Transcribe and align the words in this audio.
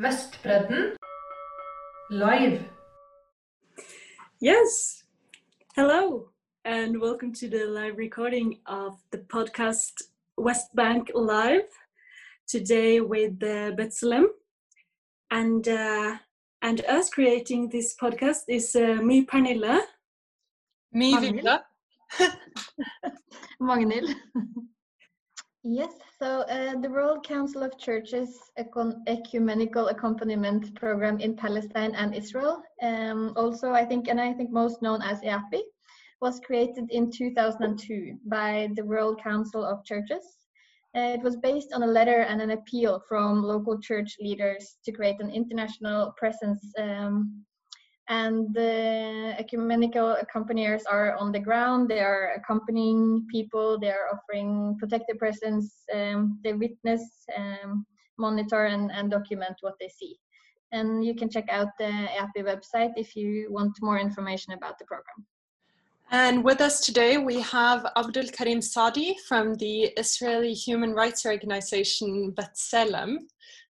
Vestbredden 0.00 0.96
live. 2.10 2.64
Yes. 4.40 5.04
Hello, 5.76 6.30
and 6.64 6.98
welcome 6.98 7.34
to 7.34 7.50
the 7.50 7.66
live 7.66 7.98
recording 7.98 8.60
of 8.64 8.96
the 9.10 9.18
podcast 9.18 9.92
West 10.38 10.74
Bank 10.74 11.10
Live. 11.14 11.68
Today 12.48 13.02
with 13.02 13.42
uh, 13.42 13.76
B'Tselem, 13.76 14.24
and 15.30 15.68
uh, 15.68 16.16
and 16.62 16.82
us 16.86 17.10
creating 17.10 17.68
this 17.68 17.94
podcast 17.94 18.44
is 18.48 18.74
uh, 18.74 19.02
me, 19.02 19.26
Pernille. 19.26 19.82
Me, 20.94 21.14
Villa. 21.14 21.62
Magnhild. 23.60 24.14
Yes, 25.62 25.92
so 26.20 26.42
uh, 26.42 26.78
the 26.78 26.90
World 26.90 27.24
Council 27.26 27.62
of 27.62 27.78
Churches 27.78 28.38
Ecumenical 29.06 29.88
Accompaniment 29.88 30.74
Program 30.74 31.18
in 31.18 31.34
Palestine 31.34 31.94
and 31.94 32.14
Israel, 32.14 32.62
um, 32.82 33.32
also 33.36 33.72
I 33.72 33.86
think, 33.86 34.08
and 34.08 34.20
I 34.20 34.34
think 34.34 34.50
most 34.50 34.82
known 34.82 35.00
as 35.00 35.22
EAPPI, 35.22 35.62
was 36.20 36.38
created 36.40 36.90
in 36.90 37.10
2002 37.10 38.18
by 38.26 38.68
the 38.76 38.84
World 38.84 39.18
Council 39.22 39.64
of 39.64 39.82
Churches. 39.84 40.36
Uh, 40.94 41.16
it 41.16 41.22
was 41.22 41.36
based 41.36 41.72
on 41.72 41.84
a 41.84 41.86
letter 41.86 42.20
and 42.22 42.42
an 42.42 42.50
appeal 42.50 43.02
from 43.08 43.42
local 43.42 43.80
church 43.80 44.16
leaders 44.20 44.76
to 44.84 44.92
create 44.92 45.20
an 45.20 45.30
international 45.30 46.12
presence 46.18 46.70
um, 46.78 47.42
and 48.10 48.52
the 48.52 49.34
ecumenical 49.38 50.16
accompaniers 50.20 50.82
are 50.84 51.14
on 51.14 51.30
the 51.30 51.38
ground. 51.38 51.88
They 51.88 52.00
are 52.00 52.32
accompanying 52.36 53.24
people. 53.30 53.78
They 53.78 53.90
are 53.90 54.08
offering 54.12 54.76
protective 54.80 55.16
presence 55.18 55.84
um, 55.94 56.40
they 56.42 56.52
witness 56.52 57.02
um, 57.38 57.86
monitor 58.18 58.64
and, 58.64 58.90
and 58.90 59.12
document 59.12 59.54
what 59.60 59.74
they 59.80 59.88
see. 59.88 60.18
And 60.72 61.04
you 61.04 61.14
can 61.14 61.30
check 61.30 61.48
out 61.50 61.68
the 61.78 61.84
EAPPI 61.84 62.44
website 62.44 62.92
if 62.96 63.14
you 63.14 63.46
want 63.50 63.78
more 63.80 63.98
information 63.98 64.54
about 64.54 64.78
the 64.78 64.84
program. 64.86 65.24
And 66.10 66.42
with 66.42 66.60
us 66.60 66.80
today 66.80 67.16
we 67.16 67.40
have 67.40 67.86
Abdul 67.96 68.28
Karim 68.32 68.60
Sadi 68.60 69.16
from 69.28 69.54
the 69.54 69.92
Israeli 69.96 70.52
human 70.52 70.94
rights 70.94 71.24
organization 71.24 72.32
B'Tselem. 72.32 73.18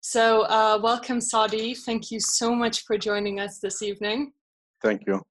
So, 0.01 0.43
uh, 0.43 0.79
welcome, 0.81 1.19
Sadi. 1.19 1.75
Thank 1.75 2.09
you 2.09 2.19
so 2.19 2.55
much 2.55 2.85
for 2.85 2.97
joining 2.97 3.39
us 3.39 3.59
this 3.59 3.81
evening. 3.81 4.31
Thank 4.81 5.01
you. 5.05 5.21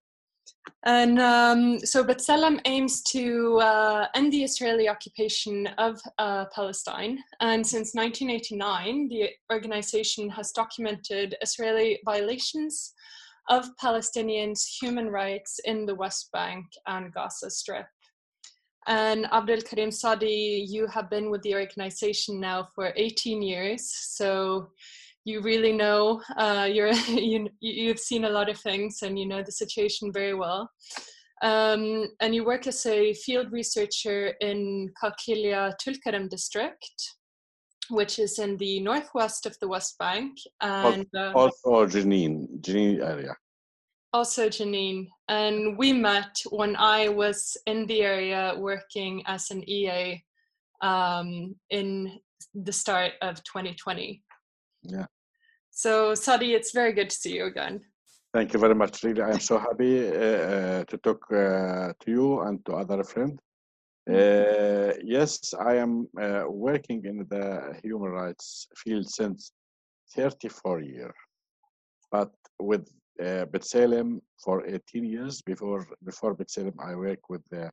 And 0.84 1.18
um, 1.18 1.78
so 1.80 2.04
B'Tselem 2.04 2.60
aims 2.66 3.02
to 3.04 3.58
uh, 3.60 4.06
end 4.14 4.32
the 4.32 4.44
Israeli 4.44 4.88
occupation 4.88 5.66
of 5.78 5.98
uh, 6.18 6.44
Palestine. 6.54 7.18
And 7.40 7.66
since 7.66 7.94
1989, 7.94 9.08
the 9.08 9.30
organization 9.50 10.28
has 10.30 10.52
documented 10.52 11.34
Israeli 11.42 11.98
violations 12.04 12.92
of 13.48 13.68
Palestinians' 13.82 14.66
human 14.80 15.08
rights 15.08 15.58
in 15.64 15.86
the 15.86 15.94
West 15.94 16.30
Bank 16.32 16.66
and 16.86 17.12
Gaza 17.12 17.50
Strip. 17.50 17.86
And 18.88 19.26
Abdul 19.32 19.60
Karim 19.60 19.90
Sadi, 19.90 20.66
you 20.66 20.86
have 20.86 21.10
been 21.10 21.30
with 21.30 21.42
the 21.42 21.54
organization 21.54 22.40
now 22.40 22.68
for 22.74 22.92
18 22.96 23.42
years. 23.42 23.86
So 23.86 24.70
you 25.28 25.42
really 25.42 25.72
know 25.72 26.22
uh, 26.36 26.66
you're 26.70 26.92
you, 27.08 27.48
you've 27.60 27.98
seen 27.98 28.24
a 28.24 28.30
lot 28.30 28.48
of 28.48 28.58
things 28.58 29.02
and 29.02 29.18
you 29.18 29.26
know 29.26 29.42
the 29.42 29.52
situation 29.52 30.12
very 30.12 30.34
well 30.34 30.70
um, 31.42 32.08
and 32.20 32.34
you 32.34 32.44
work 32.44 32.66
as 32.66 32.84
a 32.86 33.12
field 33.14 33.52
researcher 33.52 34.32
in 34.40 34.90
Qalqilia 35.00 35.74
Tulkarem 35.82 36.28
district 36.28 37.16
which 37.90 38.18
is 38.18 38.38
in 38.38 38.56
the 38.56 38.80
northwest 38.80 39.46
of 39.46 39.56
the 39.60 39.68
West 39.68 39.98
Bank 39.98 40.32
and 40.62 41.06
uh, 41.16 41.32
also 41.34 41.86
Jenin 41.86 42.60
Jenin 42.60 43.02
area 43.02 43.36
also 44.12 44.48
Jenin, 44.48 45.08
and 45.28 45.76
we 45.76 45.92
met 45.92 46.40
when 46.50 46.76
I 46.76 47.08
was 47.08 47.56
in 47.66 47.86
the 47.86 48.02
area 48.02 48.54
working 48.56 49.22
as 49.26 49.50
an 49.50 49.68
EA 49.68 50.22
um, 50.82 51.54
in 51.70 52.18
the 52.54 52.72
start 52.72 53.12
of 53.20 53.42
2020 53.44 54.22
yeah 54.82 55.06
so, 55.78 56.12
Sadi, 56.16 56.54
it's 56.54 56.72
very 56.72 56.92
good 56.92 57.08
to 57.08 57.16
see 57.16 57.36
you 57.36 57.44
again. 57.44 57.80
Thank 58.34 58.52
you 58.52 58.58
very 58.58 58.74
much. 58.74 59.04
Really, 59.04 59.22
I 59.22 59.30
am 59.30 59.38
so 59.38 59.58
happy 59.58 60.08
uh, 60.08 60.12
uh, 60.12 60.84
to 60.86 60.98
talk 60.98 61.24
uh, 61.30 61.92
to 62.00 62.10
you 62.10 62.40
and 62.40 62.66
to 62.66 62.72
other 62.72 63.04
friends. 63.04 63.38
Uh, 64.10 64.92
yes, 65.04 65.54
I 65.54 65.76
am 65.76 66.08
uh, 66.20 66.46
working 66.48 67.04
in 67.04 67.18
the 67.30 67.78
human 67.84 68.10
rights 68.10 68.66
field 68.76 69.08
since 69.08 69.52
34 70.16 70.80
years, 70.80 71.14
but 72.10 72.32
with 72.58 72.90
uh, 73.22 73.44
for 74.44 74.66
18 74.66 75.04
years. 75.04 75.42
Before 75.42 75.86
before 76.04 76.34
B'Tselem, 76.34 76.74
I 76.78 76.94
worked 76.94 77.28
with 77.28 77.44
the 77.50 77.70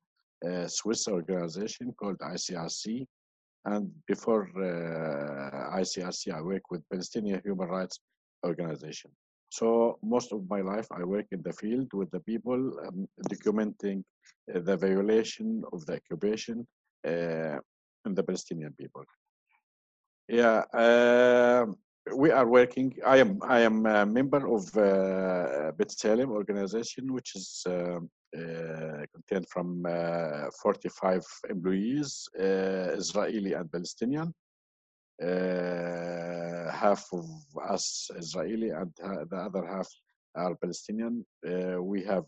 uh, 0.48 0.68
Swiss 0.68 1.08
organization 1.08 1.94
called 2.00 2.20
ICRC, 2.20 3.06
and 3.66 3.92
before 4.08 4.44
uh, 4.58 5.78
ICRC, 5.80 6.34
I 6.34 6.42
work 6.42 6.64
with 6.72 6.88
Palestinian 6.90 7.42
Human 7.44 7.70
Rights 7.70 8.00
Organization. 8.46 9.12
So 9.50 9.98
most 10.04 10.34
of 10.34 10.50
my 10.50 10.62
life, 10.62 10.88
I 10.92 11.04
work 11.04 11.28
in 11.32 11.42
the 11.42 11.54
field 11.54 11.94
with 11.94 12.12
the 12.12 12.20
people, 12.20 12.60
um, 12.86 13.08
documenting 13.30 14.04
uh, 14.54 14.60
the 14.60 14.76
violation 14.76 15.64
of 15.72 15.86
the 15.86 15.94
occupation 15.96 16.68
uh, 17.08 17.58
and 18.06 18.16
the 18.16 18.24
Palestinian 18.24 18.74
people. 18.74 19.04
Yeah, 20.28 20.64
uh, 20.74 21.68
we 22.14 22.32
are 22.32 22.48
working. 22.48 22.96
I 23.06 23.18
am 23.18 23.40
I 23.42 23.62
am 23.62 23.86
a 23.86 24.06
member 24.06 24.46
of 24.48 24.64
uh, 24.78 25.72
B'Tselem 25.78 26.30
organization, 26.30 27.14
which 27.14 27.36
is 27.36 27.64
um, 27.68 28.10
uh, 28.38 29.06
contained 29.14 29.48
from 29.50 29.86
uh, 29.86 30.50
45 30.62 31.26
employees, 31.50 32.28
uh, 32.40 32.92
Israeli 33.02 33.54
and 33.54 33.72
Palestinian. 33.72 34.34
half 36.84 37.04
of 37.14 37.26
us 37.70 38.10
Israeli 38.16 38.70
and 38.70 38.92
the 39.32 39.38
other 39.48 39.66
half 39.66 39.90
are 40.36 40.56
Palestinian. 40.56 41.26
we 41.80 42.04
have 42.04 42.26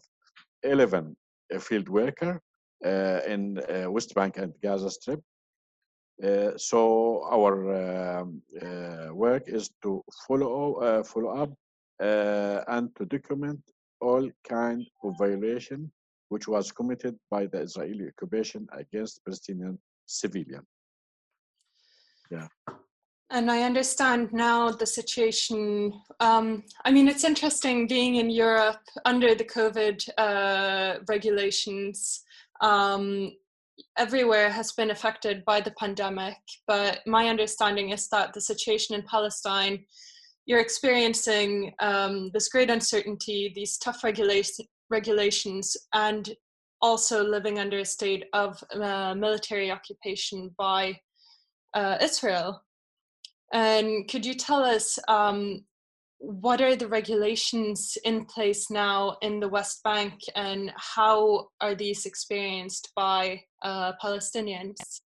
11 0.63 1.15
field 1.59 1.89
worker 1.89 2.41
in 3.33 3.41
West 3.95 4.15
Bank 4.15 4.37
and 4.37 4.53
Gaza 4.63 4.89
Strip. 4.89 5.21
Uh, 6.23 6.51
so 6.57 7.23
our 7.29 8.19
um, 8.19 8.41
uh, 8.61 9.13
work 9.13 9.43
is 9.47 9.69
to 9.83 10.03
follow 10.27 10.75
uh, 10.75 11.03
follow 11.03 11.29
up 11.43 11.51
and 12.67 12.95
to 12.95 13.05
document 13.05 13.61
all 14.01 14.29
kind 14.47 14.85
of 15.03 15.13
violation 15.17 15.91
which 16.29 16.47
was 16.47 16.71
committed 16.71 17.15
by 17.31 17.45
the 17.45 17.59
Israeli 17.59 18.07
occupation 18.07 18.67
against 18.73 19.23
Palestinian 19.23 19.79
civilian. 20.05 20.65
Yeah. 22.29 22.47
And 23.29 23.51
I 23.51 23.63
understand 23.63 24.31
now 24.31 24.71
the 24.71 24.85
situation. 24.85 25.93
Um, 26.19 26.63
I 26.85 26.91
mean, 26.91 27.07
it's 27.07 27.25
interesting 27.25 27.87
being 27.87 28.15
in 28.15 28.29
Europe 28.29 28.79
under 29.05 29.35
the 29.35 29.43
COVID 29.43 30.09
uh, 30.17 30.99
regulations. 31.09 32.23
Um, 32.61 33.33
everywhere 33.97 34.49
has 34.49 34.71
been 34.73 34.91
affected 34.91 35.43
by 35.45 35.61
the 35.61 35.71
pandemic, 35.71 36.37
but 36.67 36.99
my 37.05 37.27
understanding 37.27 37.89
is 37.89 38.07
that 38.09 38.33
the 38.33 38.41
situation 38.41 38.95
in 38.95 39.03
Palestine, 39.03 39.85
you're 40.45 40.61
experiencing 40.61 41.73
um, 41.79 42.31
this 42.33 42.49
great 42.49 42.69
uncertainty, 42.69 43.51
these 43.55 43.77
tough 43.77 44.03
regulations 44.03 44.67
regulations 44.89 45.75
and 45.93 46.33
also 46.81 47.23
living 47.23 47.59
under 47.59 47.79
a 47.79 47.85
state 47.85 48.25
of 48.33 48.63
uh, 48.73 49.13
military 49.15 49.71
occupation 49.71 50.53
by 50.57 50.95
uh, 51.73 51.97
Israel. 52.01 52.61
And 53.53 54.07
could 54.09 54.25
you 54.25 54.33
tell 54.33 54.63
us 54.63 54.99
um, 55.07 55.65
what 56.19 56.61
are 56.61 56.75
the 56.75 56.87
regulations 56.87 57.97
in 58.03 58.25
place 58.25 58.69
now 58.71 59.17
in 59.21 59.39
the 59.39 59.47
West 59.47 59.83
Bank 59.83 60.13
and 60.35 60.71
how 60.75 61.49
are 61.61 61.75
these 61.75 62.05
experienced 62.05 62.91
by 62.95 63.41
uh, 63.61 63.93
Palestinians? 64.03 65.01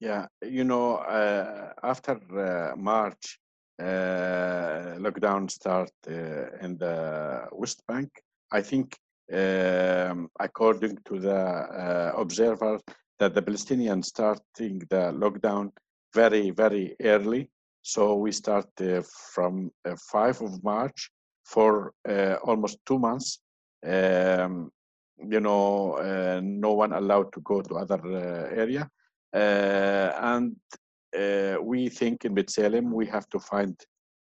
Yeah, 0.00 0.26
you 0.42 0.64
know, 0.64 0.96
uh, 0.96 1.72
after 1.82 2.12
uh, 2.12 2.76
March, 2.76 3.38
uh, 3.78 4.96
lockdown 4.98 5.50
start 5.50 5.90
in 6.06 6.76
the 6.78 7.46
West 7.52 7.82
Bank, 7.86 8.10
I 8.50 8.62
think, 8.62 8.96
um, 9.32 10.28
according 10.40 10.98
to 11.04 11.18
the 11.20 11.36
uh, 11.36 12.12
observers, 12.16 12.80
that 13.18 13.34
the 13.34 13.42
Palestinians 13.42 14.06
starting 14.06 14.78
the 14.90 15.12
lockdown 15.12 15.70
very, 16.14 16.50
very 16.50 16.96
early. 17.02 17.48
So 17.82 18.14
we 18.16 18.32
start 18.32 18.68
uh, 18.80 19.02
from 19.34 19.70
uh, 19.84 19.96
5 20.10 20.42
of 20.42 20.64
March 20.64 21.10
for 21.44 21.92
uh, 22.08 22.36
almost 22.44 22.78
two 22.86 22.98
months. 22.98 23.40
Um, 23.84 24.70
you 25.28 25.40
know, 25.40 25.94
uh, 25.94 26.40
no 26.42 26.72
one 26.72 26.92
allowed 26.92 27.32
to 27.32 27.40
go 27.40 27.62
to 27.62 27.76
other 27.76 28.00
uh, 28.04 28.54
area. 28.54 28.88
and 29.32 30.56
we 31.62 31.88
think 31.88 32.24
in 32.24 32.34
B'Tselem 32.34 32.92
we 32.92 33.06
have 33.06 33.28
to 33.30 33.38
find 33.38 33.74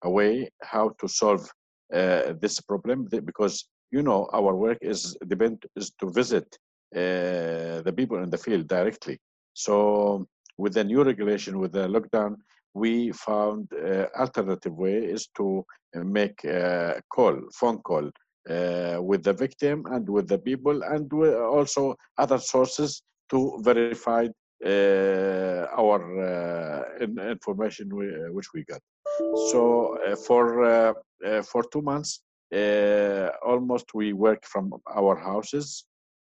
a 0.03 0.09
way 0.09 0.49
how 0.61 0.89
to 0.99 1.07
solve 1.07 1.49
uh, 1.93 2.33
this 2.39 2.61
problem 2.61 3.07
because 3.25 3.65
you 3.91 4.03
know 4.03 4.29
our 4.31 4.55
work 4.55 4.77
is 4.81 5.17
depend 5.27 5.65
is 5.75 5.91
to 5.99 6.11
visit 6.11 6.45
uh, 6.95 7.81
the 7.81 7.93
people 7.95 8.21
in 8.23 8.29
the 8.29 8.37
field 8.37 8.67
directly. 8.67 9.17
So 9.53 10.27
with 10.57 10.73
the 10.73 10.83
new 10.83 11.03
regulation, 11.03 11.59
with 11.59 11.71
the 11.71 11.87
lockdown, 11.87 12.35
we 12.83 13.11
found 13.11 13.67
uh, 13.73 14.05
alternative 14.23 14.75
way 14.85 14.97
is 15.15 15.23
to 15.37 15.47
make 15.93 16.43
a 16.45 17.01
call, 17.15 17.35
phone 17.59 17.79
call 17.89 18.05
uh, 18.49 18.97
with 19.09 19.21
the 19.23 19.33
victim 19.33 19.77
and 19.93 20.07
with 20.15 20.27
the 20.27 20.39
people 20.49 20.77
and 20.83 21.11
with 21.11 21.35
also 21.35 21.95
other 22.17 22.39
sources 22.39 23.01
to 23.31 23.39
verify 23.61 24.27
uh, 24.65 25.65
our 25.81 25.99
uh, 26.31 27.05
information 27.35 27.85
we, 27.95 28.07
which 28.35 28.49
we 28.53 28.63
got. 28.63 28.81
So 29.51 29.97
uh, 30.05 30.15
for 30.15 30.43
uh, 30.63 30.93
uh, 31.25 31.41
for 31.41 31.63
two 31.71 31.81
months, 31.81 32.21
uh, 32.55 33.29
almost 33.45 33.93
we 33.93 34.13
work 34.13 34.45
from 34.45 34.73
our 34.99 35.15
houses 35.15 35.85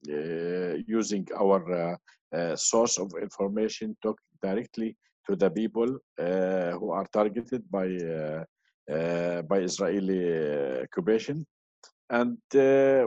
uh, 0.08 0.74
using 0.86 1.26
our 1.42 1.60
uh, 1.72 1.96
uh, 2.36 2.56
source 2.56 2.98
of 2.98 3.12
information, 3.20 3.96
talk 4.02 4.18
directly 4.42 4.96
to 5.26 5.36
the 5.36 5.50
people 5.50 5.98
uh, 6.18 6.72
who 6.72 6.90
are 6.90 7.06
targeted 7.12 7.62
by 7.70 7.86
uh, 7.86 8.44
uh, 8.92 9.42
by 9.42 9.58
Israeli 9.60 10.82
occupation, 10.82 11.46
and 12.10 12.36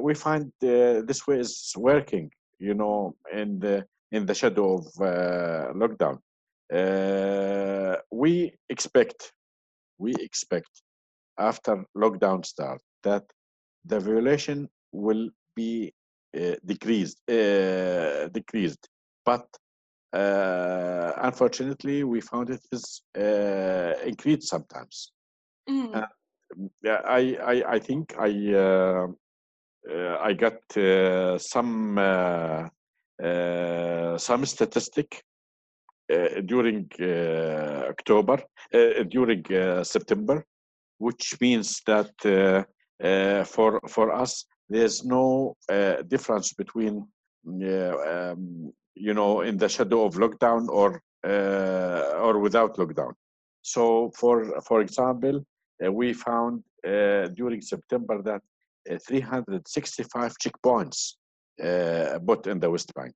we 0.02 0.14
find 0.16 0.52
this 0.60 1.28
way 1.28 1.40
is 1.40 1.74
working. 1.78 2.32
You 2.60 2.74
know, 2.74 3.16
in 3.32 3.60
the 3.60 3.86
in 4.12 4.26
the 4.26 4.34
shadow 4.34 4.78
of 4.78 4.86
lockdown, 5.82 6.18
we 8.12 8.54
expect 8.70 9.32
we 10.00 10.14
expect 10.20 10.72
after 11.38 11.86
lockdown 11.96 12.46
start 12.46 12.82
that 13.04 13.24
the 13.86 14.00
violation 14.00 14.68
will 14.92 15.30
be 15.56 15.94
uh, 16.38 16.56
decreased 16.66 17.18
uh, 17.30 18.28
decreased 18.30 18.90
but 19.26 19.46
unfortunately 21.28 22.04
we 22.04 22.22
found 22.22 22.50
it 22.50 22.66
is 22.72 23.02
uh, 23.18 23.94
increased 24.06 24.48
sometimes 24.48 25.12
Mm. 25.70 25.94
Uh, 25.94 26.08
yeah 26.82 27.02
i 27.06 27.38
i, 27.54 27.56
I 27.76 27.80
think 27.80 28.16
i 28.18 28.32
uh, 28.54 29.08
uh, 29.92 30.18
i 30.22 30.34
got 30.34 30.60
uh, 30.78 31.38
some 31.38 31.98
uh, 31.98 32.70
uh, 33.24 34.18
some 34.18 34.46
statistic 34.46 35.22
uh, 36.14 36.42
during 36.46 36.90
uh, 37.02 37.84
october 37.90 38.38
uh, 38.74 39.04
during 39.10 39.44
uh, 39.54 39.84
september 39.84 40.46
which 41.00 41.38
means 41.42 41.82
that 41.86 42.14
uh, 42.26 42.64
uh, 43.06 43.44
for 43.44 43.82
for 43.88 44.14
us 44.14 44.46
there's 44.70 45.04
no 45.04 45.56
uh, 45.70 46.02
difference 46.04 46.54
between 46.54 47.06
uh, 47.64 47.96
um, 48.14 48.72
you 49.00 49.14
know 49.14 49.42
in 49.42 49.58
the 49.58 49.70
shadow 49.70 50.06
of 50.06 50.16
lockdown 50.16 50.68
or 50.70 51.02
uh, 51.26 52.26
or 52.26 52.40
without 52.40 52.76
lockdown 52.78 53.14
so 53.62 54.12
for 54.16 54.62
for 54.62 54.82
example 54.82 55.44
uh, 55.84 55.92
we 55.92 56.14
found 56.14 56.64
uh, 56.88 57.28
during 57.40 57.62
september 57.62 58.22
that 58.22 58.42
uh, 58.92 58.98
365 59.08 60.34
checkpoints 60.44 61.14
uh, 61.64 62.50
in 62.52 62.60
the 62.60 62.70
west 62.70 62.94
bank 62.94 63.16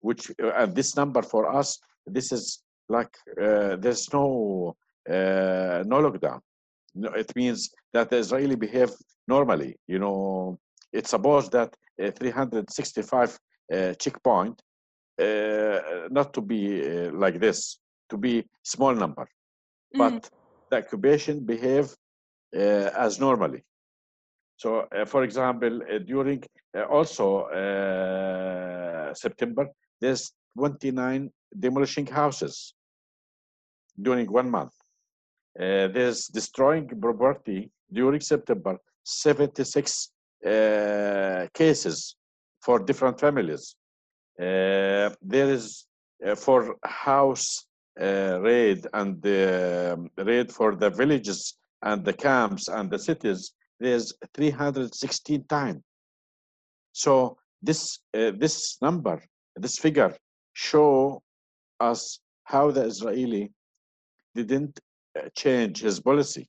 which 0.00 0.30
uh, 0.42 0.52
and 0.56 0.74
this 0.74 0.96
number 0.96 1.22
for 1.22 1.54
us 1.54 1.78
this 2.06 2.32
is 2.32 2.62
like 2.88 3.14
uh, 3.40 3.76
there's 3.76 4.12
no 4.12 4.74
no 5.08 5.96
lockdown 6.06 6.40
no, 6.94 7.10
it 7.10 7.34
means 7.36 7.70
that 7.92 8.10
the 8.10 8.16
Israeli 8.16 8.56
behave 8.56 8.90
normally. 9.28 9.76
You 9.86 9.98
know, 9.98 10.58
it's 10.92 11.10
supposed 11.10 11.52
that 11.52 11.74
uh, 12.02 12.10
365 12.10 13.38
uh, 13.72 13.94
checkpoint 13.94 14.60
not 16.10 16.32
to 16.34 16.40
be 16.40 16.62
uh, 16.82 17.10
like 17.12 17.38
this, 17.40 17.78
to 18.10 18.16
be 18.16 18.44
small 18.62 18.94
number, 18.94 19.26
Mm. 19.94 19.98
but 19.98 20.30
the 20.70 20.76
occupation 20.76 21.44
behave 21.44 21.86
uh, 22.56 22.90
as 23.04 23.18
normally. 23.18 23.62
So, 24.56 24.68
uh, 24.80 25.04
for 25.06 25.24
example, 25.24 25.74
uh, 25.82 25.98
during 25.98 26.40
uh, 26.76 26.84
also 26.96 27.26
uh, 27.60 29.14
September, 29.14 29.64
there's 30.00 30.32
29 30.56 31.30
demolishing 31.58 32.06
houses 32.06 32.74
during 34.00 34.30
one 34.30 34.50
month. 34.50 34.74
Uh, 35.58 35.88
there's 35.88 36.26
destroying 36.28 36.86
property 36.88 37.70
during 37.92 38.20
September, 38.20 38.78
76 39.02 40.10
uh, 40.46 41.46
cases 41.52 42.16
for 42.60 42.78
different 42.78 43.18
families. 43.18 43.74
Uh, 44.38 45.10
there 45.22 45.50
is 45.50 45.86
uh, 46.26 46.34
for 46.34 46.76
house 46.84 47.66
uh, 48.00 48.38
raid 48.40 48.86
and 48.94 49.20
the 49.22 49.96
raid 50.18 50.50
for 50.50 50.74
the 50.74 50.90
villages 50.90 51.54
and 51.82 52.04
the 52.04 52.12
camps 52.12 52.68
and 52.68 52.90
the 52.90 52.98
cities, 52.98 53.52
there's 53.78 54.12
316 54.34 55.44
times. 55.48 55.82
So 56.92 57.36
this 57.62 58.00
uh, 58.14 58.32
this 58.38 58.78
number, 58.82 59.22
this 59.56 59.78
figure, 59.78 60.14
show 60.52 61.22
us 61.80 62.20
how 62.44 62.70
the 62.70 62.84
Israeli 62.84 63.52
didn't 64.34 64.80
change 65.36 65.80
his 65.80 66.00
policy 66.00 66.48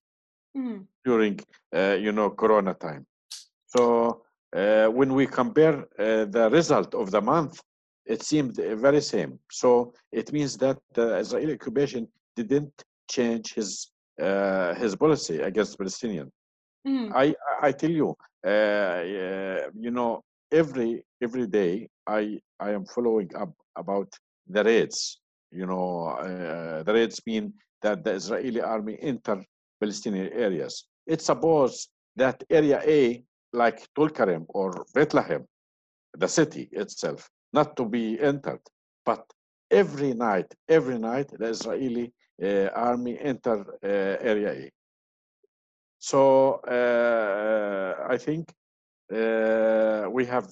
Mm. 0.53 0.85
during 1.05 1.39
uh, 1.73 1.95
you 1.97 2.11
know 2.11 2.29
corona 2.31 2.73
time 2.73 3.05
so 3.67 4.25
uh, 4.53 4.87
when 4.87 5.13
we 5.13 5.25
compare 5.25 5.87
uh, 5.97 6.25
the 6.25 6.49
result 6.51 6.93
of 6.93 7.09
the 7.09 7.21
month 7.21 7.61
it 8.13 8.21
seemed 8.31 8.55
very 8.87 9.01
same 9.13 9.31
so 9.61 9.69
it 10.11 10.27
means 10.35 10.53
that 10.63 10.77
the 10.97 11.07
israeli 11.23 11.53
occupation 11.59 12.03
didn't 12.39 12.75
change 13.15 13.45
his 13.57 13.69
uh, 14.25 14.73
his 14.81 14.91
policy 15.03 15.37
against 15.49 15.77
palestinian 15.81 16.27
Mm. 16.87 17.11
I 17.13 17.35
I 17.61 17.71
tell 17.71 17.91
you, 17.91 18.15
uh, 18.45 18.49
uh, 18.49 19.69
you 19.79 19.91
know, 19.91 20.23
every 20.51 21.03
every 21.21 21.47
day 21.47 21.89
I 22.07 22.39
I 22.59 22.71
am 22.71 22.85
following 22.85 23.29
up 23.35 23.53
about 23.75 24.09
the 24.47 24.63
raids. 24.63 25.19
You 25.51 25.65
know, 25.65 26.07
uh, 26.07 26.83
the 26.83 26.93
raids 26.93 27.21
mean 27.25 27.53
that 27.81 28.03
the 28.03 28.13
Israeli 28.13 28.61
army 28.61 28.97
enter 29.01 29.43
Palestinian 29.79 30.29
areas. 30.33 30.87
It 31.05 31.21
suppose 31.21 31.89
that 32.15 32.43
area 32.49 32.81
A, 32.85 33.23
like 33.53 33.87
Tulkarem 33.95 34.45
or 34.49 34.85
Bethlehem, 34.93 35.45
the 36.17 36.27
city 36.27 36.69
itself, 36.71 37.29
not 37.53 37.75
to 37.77 37.85
be 37.85 38.19
entered, 38.19 38.61
but 39.05 39.23
every 39.69 40.13
night, 40.13 40.53
every 40.67 40.97
night, 40.97 41.29
the 41.37 41.47
Israeli 41.47 42.13
uh, 42.43 42.69
army 42.73 43.17
enter 43.19 43.65
uh, 43.83 43.87
area 44.31 44.51
A. 44.51 44.71
So 45.99 46.55
uh, 46.67 48.07
I 48.09 48.17
think 48.17 48.51
uh, 49.13 50.09
we 50.09 50.25
have 50.25 50.47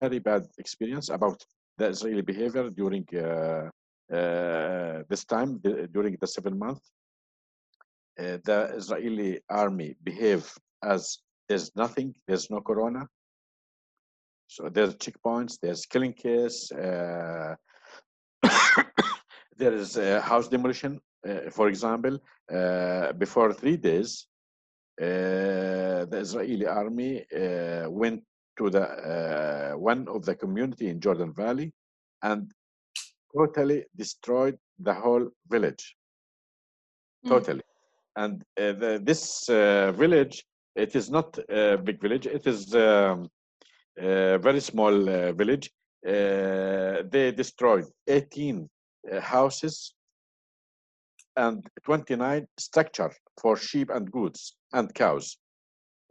very 0.00 0.18
bad 0.18 0.46
experience 0.58 1.08
about 1.10 1.44
the 1.78 1.88
Israeli 1.88 2.22
behavior 2.22 2.70
during 2.70 3.06
uh, 3.14 3.68
uh, 4.14 5.02
this 5.08 5.24
time, 5.24 5.60
during 5.92 6.16
the 6.20 6.26
seven 6.26 6.58
months. 6.58 6.90
The 8.16 8.72
Israeli 8.74 9.40
army 9.50 9.94
behave 10.02 10.50
as 10.82 11.18
there's 11.48 11.74
nothing, 11.76 12.14
there's 12.26 12.50
no 12.50 12.60
corona. 12.60 13.06
So 14.48 14.68
there's 14.68 14.94
checkpoints, 14.96 15.58
there's 15.60 15.86
killing 15.86 16.12
case, 16.12 16.70
uh, 16.72 17.54
there 19.56 19.74
is 19.74 19.96
uh, 19.96 20.20
house 20.20 20.48
demolition. 20.48 21.00
Uh, 21.26 21.50
for 21.50 21.68
example, 21.68 22.18
uh, 22.52 23.12
before 23.12 23.52
three 23.52 23.76
days, 23.76 24.26
uh, 25.00 26.06
the 26.06 26.18
Israeli 26.20 26.66
army 26.66 27.24
uh, 27.34 27.90
went 27.90 28.22
to 28.58 28.70
the 28.70 28.82
uh, 28.82 29.76
one 29.76 30.08
of 30.08 30.24
the 30.24 30.34
community 30.34 30.88
in 30.88 31.00
Jordan 31.00 31.34
Valley 31.34 31.72
and 32.22 32.50
totally 33.36 33.84
destroyed 33.94 34.56
the 34.78 34.94
whole 34.94 35.28
village. 35.48 35.96
Mm. 37.24 37.30
Totally. 37.30 37.62
And 38.16 38.42
uh, 38.58 38.72
the, 38.72 39.00
this 39.02 39.48
uh, 39.48 39.92
village, 39.92 40.44
it 40.74 40.96
is 40.96 41.10
not 41.10 41.38
a 41.50 41.76
big 41.76 42.00
village. 42.00 42.26
It 42.26 42.46
is 42.46 42.74
um, 42.74 43.28
a 43.98 44.38
very 44.38 44.60
small 44.60 45.08
uh, 45.08 45.32
village. 45.32 45.70
Uh, 46.06 47.02
they 47.10 47.32
destroyed 47.34 47.86
18 48.06 48.68
uh, 49.12 49.20
houses 49.20 49.94
and 51.36 51.66
29 51.84 52.46
structure 52.58 53.12
for 53.40 53.56
sheep 53.56 53.90
and 53.90 54.10
goods 54.10 54.56
and 54.72 54.94
cows. 54.94 55.36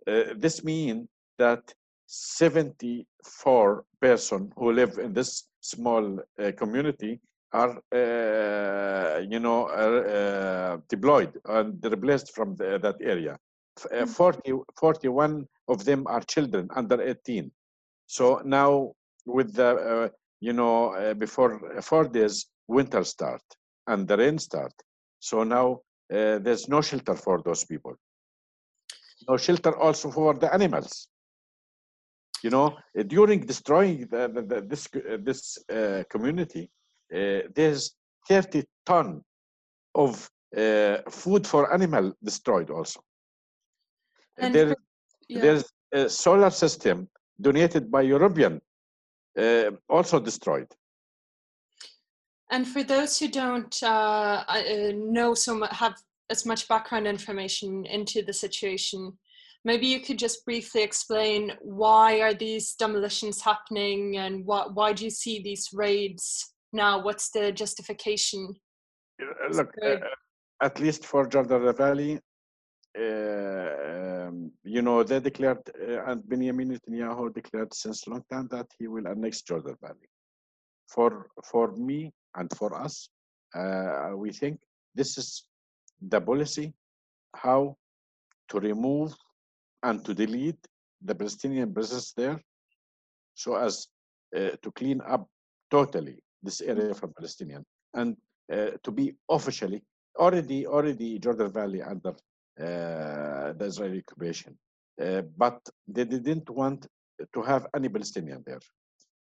Uh, 0.08 0.34
this 0.38 0.64
means 0.64 1.08
that 1.38 1.74
74 2.08 3.84
person 4.00 4.52
who 4.58 4.72
live 4.72 4.98
in 5.00 5.14
this 5.14 5.46
small 5.62 6.20
uh, 6.40 6.52
community 6.58 7.20
are, 7.54 7.82
uh, 7.92 9.20
you 9.20 9.40
know, 9.40 9.66
uh, 9.66 10.78
deployed 10.90 11.40
and 11.46 11.84
replaced 11.84 12.36
from 12.36 12.56
the, 12.56 12.78
that 12.80 12.98
area. 13.02 13.38
F- 13.92 14.10
40, 14.10 14.54
41 14.80 15.48
of 15.68 15.84
them 15.86 16.06
are 16.08 16.22
children 16.22 16.68
under 16.76 17.02
18. 17.02 17.52
So 18.08 18.42
now 18.46 18.94
with 19.26 19.54
the, 19.54 20.12
you 20.40 20.54
know, 20.54 21.14
before 21.18 21.82
four 21.82 22.06
days, 22.08 22.46
winter 22.68 23.04
start 23.04 23.42
and 23.88 24.08
the 24.08 24.18
rain 24.18 24.38
start. 24.40 24.74
So 25.20 25.44
now 25.44 25.82
there's 26.10 26.68
no 26.68 26.82
shelter 26.82 27.16
for 27.16 27.42
those 27.44 27.66
people. 27.66 27.96
No 29.28 29.38
shelter 29.38 29.76
also 29.78 30.12
for 30.12 30.34
the 30.36 30.54
animals 30.54 31.08
you 32.46 32.52
know 32.52 32.78
during 33.08 33.40
destroying 33.46 34.00
the, 34.14 34.22
the, 34.36 34.42
the, 34.52 34.62
this 34.72 34.84
this 35.30 35.42
uh, 35.70 36.04
community 36.10 36.70
uh, 37.14 37.42
there's 37.56 37.96
30 38.28 38.64
ton 38.86 39.22
of 39.96 40.30
uh, 40.58 40.98
food 41.10 41.46
for 41.48 41.74
animal 41.74 42.14
destroyed 42.24 42.70
also 42.70 43.00
And 44.38 44.54
there, 44.56 44.76
yeah. 45.30 45.42
there's 45.44 45.66
a 45.94 46.10
solar 46.10 46.52
system 46.52 47.08
donated 47.40 47.92
by 47.92 48.02
european 48.02 48.62
uh, 49.38 49.72
also 49.90 50.20
destroyed 50.20 50.68
And 52.52 52.68
for 52.68 52.84
those 52.84 53.18
who 53.18 53.28
don't 53.28 53.76
uh, 53.84 54.44
uh, 54.48 54.92
know 54.94 55.34
so 55.34 55.56
much, 55.56 55.74
have 55.74 55.96
as 56.30 56.46
much 56.46 56.68
background 56.68 57.08
information 57.08 57.86
into 57.86 58.22
the 58.22 58.34
situation, 58.34 59.18
maybe 59.64 59.88
you 59.88 60.00
could 60.00 60.20
just 60.20 60.46
briefly 60.46 60.84
explain 60.84 61.54
why 61.62 62.22
are 62.22 62.34
these 62.34 62.76
demolitions 62.76 63.42
happening 63.42 64.18
and 64.18 64.46
what, 64.46 64.76
why 64.76 64.94
do 64.94 65.04
you 65.04 65.10
see 65.10 65.42
these 65.42 65.70
raids 65.74 66.54
now? 66.72 67.02
What's 67.02 67.32
the 67.32 67.52
justification? 67.52 68.56
Uh, 69.22 69.50
look 69.52 69.74
uh, 69.84 69.96
at 70.62 70.80
least 70.80 71.06
for 71.06 71.26
jordan 71.26 71.74
valley 71.74 72.16
uh, 72.16 72.20
um, 72.98 74.52
you 74.64 74.82
know 74.82 75.04
they 75.04 75.20
declared 75.20 75.60
uh, 75.82 76.04
and 76.10 76.28
benjamin 76.30 76.70
netanyahu 76.70 77.34
declared 77.34 77.74
since 77.74 78.08
long 78.08 78.24
time 78.32 78.48
that 78.52 78.68
he 78.78 78.88
will 78.88 79.08
annex 79.08 79.42
jordan 79.42 79.76
valley. 79.82 80.10
For 80.88 81.28
for 81.52 81.72
me 81.76 82.14
and 82.36 82.50
for 82.58 82.74
us 82.86 83.10
uh, 83.56 84.12
we 84.16 84.32
think 84.32 84.60
this 84.94 85.18
is 85.18 85.46
the 86.02 86.22
policy 86.22 86.74
how 87.36 87.76
to 88.50 88.60
remove 88.60 89.14
and 89.84 90.04
to 90.06 90.14
delete 90.14 90.64
the 91.02 91.16
palestinian 91.16 91.74
presence 91.74 92.14
there 92.14 92.40
so 93.34 93.56
as 93.56 93.88
uh, 94.38 94.52
to 94.62 94.72
clean 94.72 95.02
up 95.08 95.28
totally 95.72 96.18
this 96.44 96.62
area 96.62 96.94
from 96.94 97.14
palestinian 97.14 97.66
and 97.94 98.16
uh, 98.54 98.72
to 98.84 98.92
be 98.92 99.14
officially 99.30 99.84
already 100.20 100.66
already 100.68 101.20
jordan 101.20 101.52
valley 101.52 101.82
under 101.82 102.12
uh, 102.12 102.35
the 102.58 103.66
israeli 103.72 104.00
occupation 104.00 104.58
but 105.38 105.60
they 105.88 106.06
didn't 106.06 106.50
want 106.50 106.88
to 107.34 107.42
have 107.42 107.68
any 107.76 107.90
palestinian 107.90 108.44
there. 108.46 108.60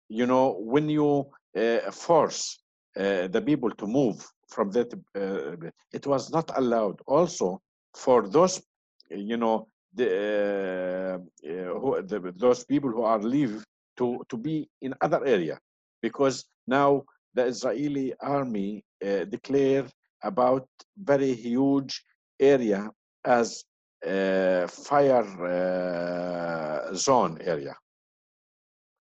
You 0.08 0.26
know 0.26 0.56
when 0.58 0.88
you 0.88 1.26
uh, 1.56 1.90
force 1.90 2.58
uh, 2.96 3.28
the 3.28 3.42
people 3.42 3.70
to 3.70 3.86
move 3.86 4.26
from 4.48 4.70
that 4.72 4.92
uh, 5.16 5.70
it 5.92 6.06
was 6.06 6.30
not 6.30 6.50
allowed 6.56 7.00
also 7.06 7.60
for 7.94 8.28
those 8.28 8.62
you 9.10 9.36
know 9.36 9.68
the, 9.94 11.20
who, 11.42 12.02
the 12.02 12.32
those 12.36 12.64
people 12.64 12.90
who 12.90 13.02
are 13.02 13.18
leave 13.18 13.64
to 13.96 14.24
to 14.28 14.36
be 14.36 14.68
in 14.80 14.94
other 15.00 15.24
area. 15.24 15.58
Because 16.02 16.44
now 16.66 17.04
the 17.34 17.44
israeli 17.46 18.14
army 18.20 18.84
uh, 19.04 19.24
declare 19.24 19.86
about 20.22 20.66
very 20.96 21.32
huge 21.34 22.02
area 22.40 22.90
as 23.36 23.64
a 24.04 24.66
fire 24.86 25.28
uh, 25.44 26.94
zone 26.94 27.34
area 27.54 27.74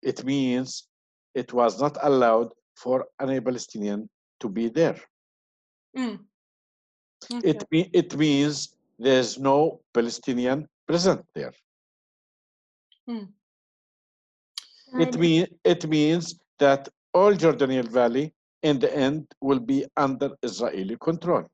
it 0.02 0.24
means 0.24 0.88
it 1.36 1.54
was 1.54 1.80
not 1.80 1.98
allowed 2.02 2.50
for 2.76 3.06
any 3.20 3.40
Palestinian 3.40 4.10
to 4.40 4.50
be 4.50 4.70
there. 4.70 5.00
Mm. 5.96 6.20
It, 7.44 7.64
it 7.72 8.18
means 8.18 8.76
there's 8.98 9.38
no 9.38 9.82
Palestinian 9.94 10.68
present 10.88 11.24
there. 11.36 11.54
It, 15.00 15.18
mean, 15.18 15.48
it 15.64 15.88
means 15.88 16.40
that 16.60 16.90
all 17.14 17.34
Jordanian 17.34 17.88
Valley 17.88 18.34
in 18.64 18.80
the 18.80 18.94
end 18.96 19.28
will 19.42 19.60
be 19.60 19.86
under 19.96 20.32
Israeli 20.44 20.98
control. 21.00 21.46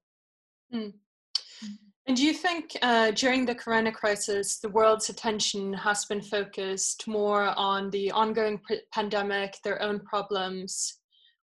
And 2.07 2.15
do 2.15 2.23
you 2.23 2.33
think 2.33 2.77
uh, 2.81 3.11
during 3.11 3.45
the 3.45 3.53
corona 3.53 3.91
crisis, 3.91 4.59
the 4.59 4.69
world's 4.69 5.09
attention 5.09 5.73
has 5.73 6.05
been 6.05 6.21
focused 6.21 7.05
more 7.05 7.53
on 7.57 7.89
the 7.89 8.11
ongoing 8.11 8.61
pandemic, 8.93 9.57
their 9.61 9.81
own 9.81 9.99
problems, 9.99 10.99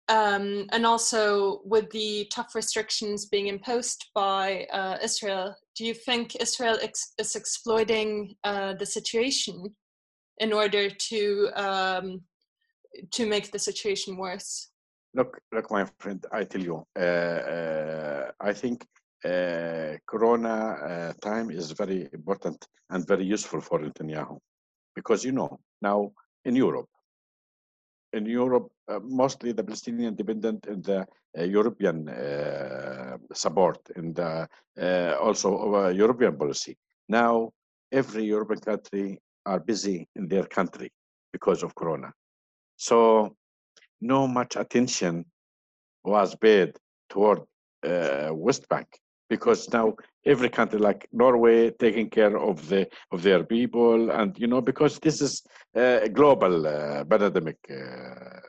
um, 0.08 0.66
and 0.72 0.86
also 0.86 1.60
with 1.64 1.90
the 1.90 2.26
tough 2.32 2.54
restrictions 2.54 3.26
being 3.26 3.48
imposed 3.48 4.06
by 4.14 4.66
uh, 4.72 4.96
Israel? 5.02 5.54
Do 5.76 5.84
you 5.84 5.92
think 5.92 6.34
Israel 6.36 6.78
ex- 6.80 7.12
is 7.18 7.36
exploiting 7.36 8.34
uh, 8.42 8.72
the 8.72 8.86
situation 8.86 9.76
in 10.38 10.54
order 10.54 10.88
to 10.88 11.50
um, 11.56 12.22
to 13.12 13.26
make 13.26 13.52
the 13.52 13.58
situation 13.58 14.16
worse? 14.16 14.70
Look, 15.14 15.40
look, 15.52 15.70
my 15.70 15.86
friend, 15.98 16.24
I 16.32 16.44
tell 16.44 16.62
you, 16.62 16.86
uh, 16.98 17.02
uh, 17.02 18.30
I 18.40 18.52
think 18.52 18.86
Corona 19.22 20.54
uh, 20.72 21.12
time 21.20 21.50
is 21.50 21.72
very 21.72 22.08
important 22.12 22.66
and 22.90 23.06
very 23.06 23.24
useful 23.24 23.60
for 23.60 23.80
Netanyahu 23.80 24.38
because 24.94 25.24
you 25.24 25.32
know 25.32 25.58
now 25.82 26.12
in 26.44 26.54
Europe, 26.56 26.88
in 28.12 28.26
Europe, 28.26 28.68
uh, 28.88 29.00
mostly 29.02 29.52
the 29.52 29.64
Palestinian 29.64 30.14
dependent 30.14 30.66
in 30.66 30.80
the 30.82 31.06
uh, 31.38 31.42
European 31.42 32.08
uh, 32.08 33.16
support 33.34 33.78
and 33.96 34.18
uh, 34.18 34.46
also 35.20 35.88
European 35.90 36.36
policy. 36.36 36.76
Now 37.08 37.50
every 37.92 38.24
European 38.24 38.60
country 38.60 39.20
are 39.44 39.60
busy 39.60 40.08
in 40.14 40.28
their 40.28 40.44
country 40.44 40.90
because 41.32 41.62
of 41.62 41.74
Corona, 41.74 42.12
so 42.76 43.36
no 44.00 44.26
much 44.26 44.56
attention 44.56 45.24
was 46.04 46.34
paid 46.36 46.76
toward 47.10 47.40
uh, 47.84 48.30
West 48.32 48.68
Bank 48.68 48.88
because 49.28 49.68
now 49.72 49.94
every 50.24 50.48
country 50.48 50.78
like 50.78 51.08
Norway 51.12 51.70
taking 51.70 52.08
care 52.10 52.36
of 52.36 52.68
the 52.68 52.88
of 53.12 53.22
their 53.22 53.44
people 53.44 54.10
and 54.10 54.38
you 54.38 54.46
know 54.46 54.60
because 54.60 54.98
this 54.98 55.20
is 55.20 55.42
a 55.74 56.08
global 56.08 56.66
uh, 56.66 57.04
pandemic 57.04 57.58
uh, 57.70 58.40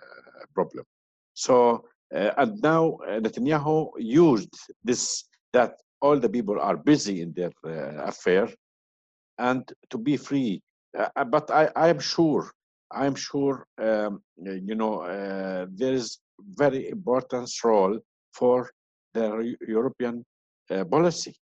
problem. 0.54 0.86
So 1.34 1.86
uh, 2.14 2.32
and 2.38 2.62
now 2.62 2.98
uh, 3.08 3.20
Netanyahu 3.20 3.92
used 3.98 4.56
this 4.84 5.26
that 5.54 5.76
all 6.02 6.18
the 6.18 6.30
people 6.30 6.60
are 6.60 6.78
busy 6.78 7.22
in 7.22 7.34
their 7.34 7.52
uh, 7.66 8.04
affair 8.06 8.50
and 9.38 9.72
to 9.90 9.98
be 9.98 10.18
free. 10.18 10.62
Uh, 10.98 11.24
but 11.26 11.52
I 11.52 11.70
I 11.76 11.90
am 11.90 12.00
sure 12.00 12.52
I'm 12.92 13.16
sure 13.16 13.68
um, 13.78 14.24
you 14.38 14.76
know 14.76 15.06
there 15.80 15.94
is 15.94 16.20
very 16.58 16.90
important 16.90 17.50
role 17.64 18.00
for 18.34 18.70
the 19.14 19.56
European 19.68 20.26
policy. 20.90 21.36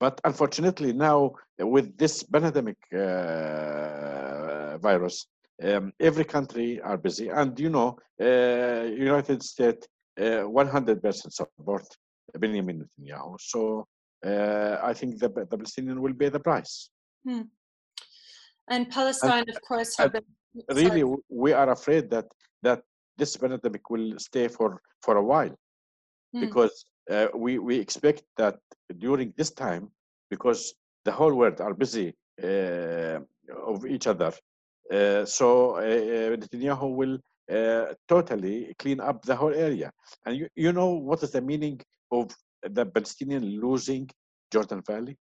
But 0.00 0.20
unfortunately, 0.24 0.92
now 0.92 1.32
uh, 1.60 1.66
with 1.66 1.96
this 1.96 2.22
pandemic 2.22 2.76
uh, 2.92 4.76
virus, 4.78 5.26
um, 5.62 5.92
every 6.00 6.24
country 6.24 6.80
are 6.80 6.98
busy, 6.98 7.28
and 7.28 7.58
you 7.58 7.70
know, 7.70 7.96
uh, 8.20 8.82
United 8.84 9.42
States 9.42 9.86
uh, 10.20 10.44
100% 10.46 11.32
support 11.32 11.86
Benjamin 12.38 12.76
Netanyahu. 12.84 13.36
So 13.40 13.86
uh, 14.26 14.78
I 14.82 14.92
think 14.94 15.18
the, 15.18 15.28
the 15.28 15.46
Palestinian 15.46 16.00
will 16.02 16.14
pay 16.14 16.28
the 16.28 16.40
price. 16.40 16.90
And 18.68 18.90
Palestine, 18.90 19.44
of 19.48 19.60
course, 19.62 19.96
have 19.98 20.12
been. 20.12 20.24
Really, 20.70 21.00
w- 21.00 21.22
we 21.28 21.52
are 21.52 21.70
afraid 21.70 22.10
that 22.10 22.26
that 22.62 22.82
this 23.18 23.36
pandemic 23.36 23.90
will 23.90 24.18
stay 24.18 24.48
for 24.48 24.80
for 25.02 25.16
a 25.16 25.24
while 25.24 25.54
Hmm. 26.32 26.40
because 26.40 26.84
uh, 27.10 27.28
we 27.34 27.58
we 27.58 27.78
expect 27.78 28.22
that 28.36 28.58
during 28.98 29.32
this 29.36 29.50
time 29.50 29.90
because 30.30 30.74
the 31.04 31.12
whole 31.12 31.34
world 31.34 31.60
are 31.60 31.74
busy 31.74 32.14
uh, 32.42 33.18
of 33.66 33.86
each 33.86 34.06
other 34.06 34.32
uh, 34.92 35.24
so 35.24 35.76
uh, 35.76 35.78
uh, 35.78 36.36
Netanyahu 36.36 36.94
will 36.94 37.18
uh, 37.50 37.94
totally 38.08 38.74
clean 38.78 39.00
up 39.00 39.24
the 39.24 39.34
whole 39.34 39.54
area. 39.54 39.90
And 40.26 40.36
you, 40.36 40.48
you 40.54 40.72
know 40.72 40.88
what 40.88 41.22
is 41.22 41.30
the 41.30 41.40
meaning 41.40 41.80
of 42.12 42.34
the 42.62 42.84
Palestinian 42.86 43.60
losing 43.60 44.10
Jordan 44.52 44.82
Valley? 44.86 45.16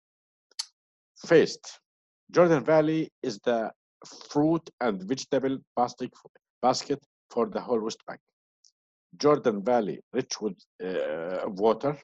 First 1.28 1.80
Jordan 2.32 2.64
Valley 2.64 3.12
is 3.22 3.40
the 3.40 3.72
fruit 4.30 4.68
and 4.80 5.04
vegetable 5.04 5.58
basket 5.76 6.12
basket 6.62 7.00
for 7.30 7.48
the 7.48 7.62
whole 7.62 7.80
West 7.80 8.00
Bank 8.08 8.20
Jordan 9.18 9.64
Valley, 9.64 10.02
rich 10.14 10.40
with 10.42 10.58
uh, 10.84 11.44
water, 11.48 11.98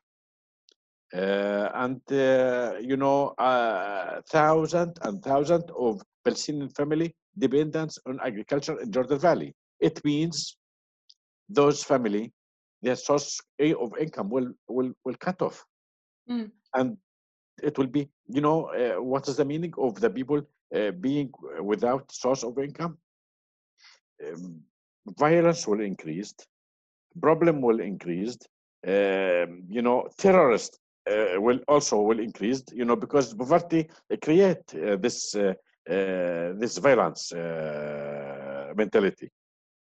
uh, 1.13 1.69
and 1.73 2.01
uh, 2.11 2.73
you 2.81 2.97
know, 2.97 3.29
uh, 3.37 4.21
thousand 4.29 4.97
and 5.03 5.21
thousand 5.23 5.63
of 5.77 6.01
Palestinian 6.23 6.69
family 6.69 7.13
dependents 7.37 7.99
on 8.07 8.19
agriculture 8.23 8.79
in 8.81 8.91
Jordan 8.91 9.19
Valley. 9.19 9.53
It 9.79 10.03
means 10.03 10.57
those 11.49 11.83
family, 11.83 12.31
their 12.81 12.95
source 12.95 13.39
of 13.59 13.93
income 13.99 14.29
will 14.29 14.51
will 14.67 14.91
will 15.05 15.15
cut 15.19 15.41
off, 15.41 15.65
Mm. 16.29 16.51
and 16.75 16.97
it 17.63 17.77
will 17.77 17.87
be, 17.87 18.09
you 18.27 18.41
know, 18.41 18.65
uh, 18.67 19.01
what 19.01 19.27
is 19.27 19.37
the 19.37 19.45
meaning 19.45 19.73
of 19.77 19.99
the 19.99 20.09
people 20.09 20.41
uh, 20.75 20.91
being 20.91 21.31
without 21.61 22.11
source 22.11 22.43
of 22.43 22.57
income? 22.59 22.97
Um, 24.25 24.61
violence 25.17 25.67
will 25.67 25.81
increase, 25.81 26.33
problem 27.21 27.61
will 27.61 27.79
increase, 27.79 28.37
um, 28.87 29.63
you 29.69 29.81
know, 29.81 30.07
terrorists 30.17 30.77
uh, 31.09 31.39
will 31.41 31.59
also 31.67 32.01
will 32.01 32.19
increase, 32.19 32.63
you 32.73 32.85
know, 32.85 32.95
because 32.95 33.33
poverty 33.33 33.89
create 34.21 34.63
uh, 34.75 34.95
this 34.97 35.35
uh, 35.35 35.53
uh, 35.89 36.53
this 36.59 36.77
violence 36.77 37.31
uh, 37.31 38.73
mentality. 38.75 39.29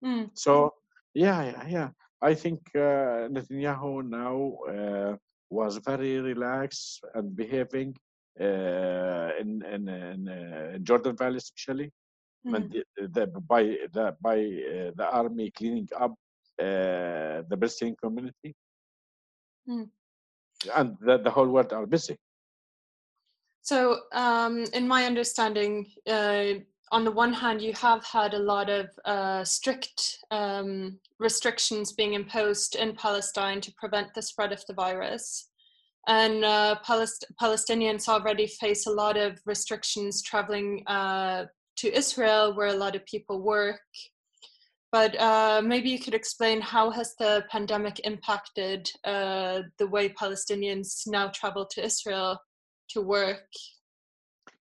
Mm. 0.04 0.30
So 0.34 0.74
yeah, 1.14 1.42
yeah, 1.44 1.68
yeah. 1.68 1.88
I 2.22 2.34
think 2.34 2.60
uh, 2.74 3.28
Netanyahu 3.28 4.08
now 4.08 4.58
uh, 4.68 5.16
was 5.50 5.78
very 5.78 6.20
relaxed 6.20 7.04
and 7.14 7.34
behaving 7.36 7.96
uh, 8.40 9.30
in 9.40 9.62
in, 9.74 9.88
in 9.88 10.28
uh, 10.28 10.78
Jordan 10.82 11.16
Valley, 11.16 11.38
especially 11.38 11.90
Mm. 12.46 12.54
and 12.56 12.72
the, 12.96 13.08
the, 13.08 13.26
by 13.26 13.62
the 13.92 14.16
by 14.22 14.38
uh, 14.40 14.90
the 14.96 15.06
army 15.12 15.50
cleaning 15.50 15.86
up 16.00 16.14
uh, 16.60 17.42
the 17.48 17.56
Palestinian 17.56 17.96
community, 18.02 18.54
Mm. 19.68 19.90
and 20.76 20.96
the, 21.00 21.18
the 21.18 21.30
whole 21.30 21.48
world 21.48 21.72
are 21.72 21.86
busy. 21.86 22.16
So, 23.62 24.00
um, 24.12 24.64
in 24.72 24.88
my 24.88 25.04
understanding, 25.04 25.86
uh, 26.08 26.54
on 26.92 27.04
the 27.04 27.12
one 27.12 27.32
hand, 27.32 27.62
you 27.62 27.72
have 27.74 28.04
had 28.04 28.34
a 28.34 28.38
lot 28.38 28.68
of 28.68 28.86
uh, 29.04 29.44
strict 29.44 30.18
um, 30.30 30.98
restrictions 31.18 31.92
being 31.92 32.14
imposed 32.14 32.74
in 32.74 32.96
Palestine 32.96 33.60
to 33.60 33.72
prevent 33.78 34.08
the 34.14 34.22
spread 34.22 34.52
of 34.52 34.62
the 34.66 34.74
virus. 34.74 35.50
And 36.08 36.44
uh, 36.44 36.76
Palest- 36.84 37.26
Palestinians 37.40 38.08
already 38.08 38.46
face 38.46 38.86
a 38.86 38.90
lot 38.90 39.16
of 39.16 39.38
restrictions 39.46 40.22
traveling 40.22 40.82
uh, 40.86 41.44
to 41.76 41.96
Israel, 41.96 42.56
where 42.56 42.68
a 42.68 42.80
lot 42.84 42.96
of 42.96 43.04
people 43.04 43.40
work. 43.40 43.80
But 44.92 45.18
uh, 45.20 45.62
maybe 45.64 45.88
you 45.90 46.00
could 46.00 46.14
explain 46.14 46.60
how 46.60 46.90
has 46.90 47.14
the 47.16 47.44
pandemic 47.50 48.00
impacted 48.00 48.90
uh, 49.04 49.60
the 49.78 49.86
way 49.86 50.08
Palestinians 50.08 51.06
now 51.06 51.28
travel 51.28 51.64
to 51.66 51.84
Israel 51.84 52.38
to 52.90 53.00
work? 53.00 53.46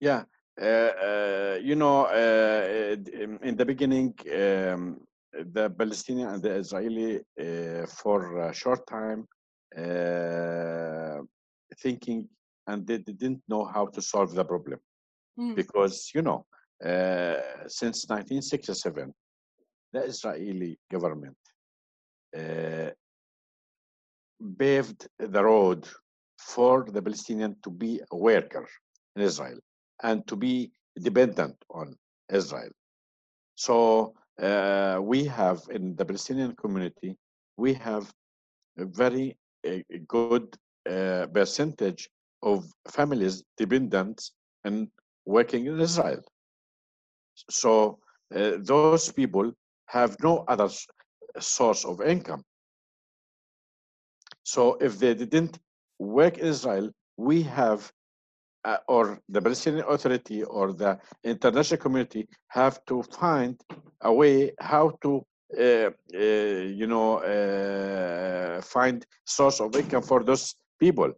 Yeah, 0.01 0.25
uh, 0.61 0.65
uh, 0.65 1.59
you 1.63 1.77
know, 1.77 2.07
uh, 2.07 2.97
in 3.43 3.57
the 3.57 3.65
beginning, 3.65 4.15
um, 4.35 5.01
the 5.33 5.71
Palestinian 5.71 6.29
and 6.31 6.43
the 6.43 6.55
Israeli, 6.55 7.21
uh, 7.41 7.87
for 7.87 8.49
a 8.49 8.53
short 8.53 8.87
time, 8.89 9.27
uh, 9.77 11.23
thinking 11.81 12.29
and 12.67 12.87
they 12.87 12.99
didn't 12.99 13.41
know 13.49 13.65
how 13.65 13.87
to 13.87 14.03
solve 14.03 14.35
the 14.35 14.45
problem 14.45 14.81
Mm. 15.39 15.55
because 15.55 16.11
you 16.15 16.23
know, 16.23 16.45
uh, 16.85 17.69
since 17.69 18.09
1967, 18.09 19.15
the 19.93 20.03
Israeli 20.05 20.79
government 20.91 21.37
uh, 22.37 22.91
paved 24.59 25.09
the 25.19 25.43
road 25.43 25.89
for 26.39 26.85
the 26.85 27.03
Palestinian 27.03 27.57
to 27.63 27.71
be 27.71 28.01
a 28.11 28.17
worker 28.17 28.67
in 29.17 29.23
Israel 29.23 29.59
and 30.03 30.27
to 30.29 30.37
be 30.37 30.71
dependent 31.01 31.57
on 31.71 31.97
Israel. 32.33 32.71
So 33.57 34.15
uh, 34.41 34.99
we 35.03 35.25
have 35.25 35.61
in 35.71 35.97
the 35.97 36.05
Palestinian 36.05 36.55
community, 36.55 37.17
we 37.57 37.75
have 37.75 38.13
a 38.79 38.85
very 38.85 39.37
good 40.07 40.57
uh, 40.89 41.27
percentage 41.33 42.09
of 42.43 42.65
families 42.89 43.43
dependent 43.57 44.31
and 44.65 44.89
working 45.27 45.67
in 45.67 45.81
Israel. 45.81 46.23
So 47.51 47.99
uh, 48.35 48.53
those 48.61 49.11
people 49.13 49.53
have 49.89 50.17
no 50.23 50.45
other 50.49 50.69
source 51.39 51.85
of 51.85 52.01
income. 52.01 52.43
So 54.45 54.77
if 54.81 54.99
they 54.99 55.15
didn't 55.15 55.59
work 55.99 56.39
in 56.39 56.47
Israel, 56.47 56.91
we 57.17 57.43
have, 57.43 57.91
uh, 58.65 58.79
or 58.87 59.21
the 59.29 59.43
Palestinian 59.43 59.85
Authority 59.89 60.43
or 60.45 60.73
the 60.73 60.99
international 61.25 61.81
community 61.81 62.29
have 62.49 62.85
to 62.87 63.03
find 63.03 63.61
a 64.03 64.13
way 64.13 64.53
how 64.61 64.93
to, 65.03 65.25
uh, 65.59 65.63
uh, 65.63 66.19
you 66.81 66.87
know, 66.87 67.19
uh, 67.19 68.61
find 68.63 69.05
source 69.27 69.61
of 69.61 69.75
income 69.75 70.03
for 70.03 70.23
those 70.23 70.55
people. 70.79 71.13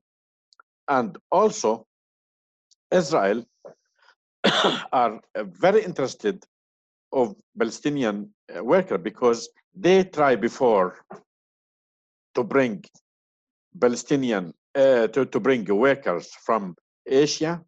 And 0.89 1.17
also, 1.31 1.87
Israel 2.91 3.45
are 4.93 5.21
uh, 5.35 5.45
very 5.45 5.85
interested 5.85 6.45
of 7.13 7.35
Palestinian 7.59 8.33
uh, 8.57 8.65
worker 8.65 8.99
because 8.99 9.49
they 9.75 10.05
try 10.05 10.37
before 10.37 11.05
to 12.35 12.45
bring 12.45 12.85
Palestinian 13.81 14.53
uh, 14.75 15.07
to, 15.09 15.25
to 15.27 15.41
bring 15.41 15.65
workers 15.65 16.31
from 16.45 16.77
Asia, 17.07 17.61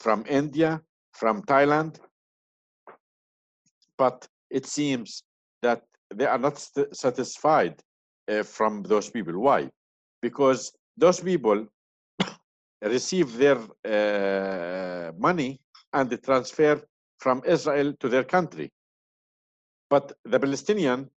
from 0.00 0.24
India, 0.28 0.80
from 1.12 1.42
Thailand, 1.42 1.98
but 3.96 4.28
it 4.50 4.66
seems 4.66 5.22
that 5.62 5.82
they 6.14 6.26
are 6.26 6.38
not 6.38 6.58
satisfied 6.92 7.82
uh, 8.28 8.42
from 8.42 8.82
those 8.82 9.10
people. 9.10 9.38
Why? 9.38 9.68
Because 10.22 10.72
those 10.96 11.20
people 11.20 11.66
receive 12.82 13.36
their 13.36 13.58
uh, 13.84 15.12
money 15.18 15.60
and 15.92 16.22
transfer 16.22 16.82
from 17.18 17.42
Israel 17.46 17.92
to 18.00 18.08
their 18.08 18.24
country. 18.24 18.70
But 19.90 20.12
the 20.24 20.38
Palestinian 20.38 21.10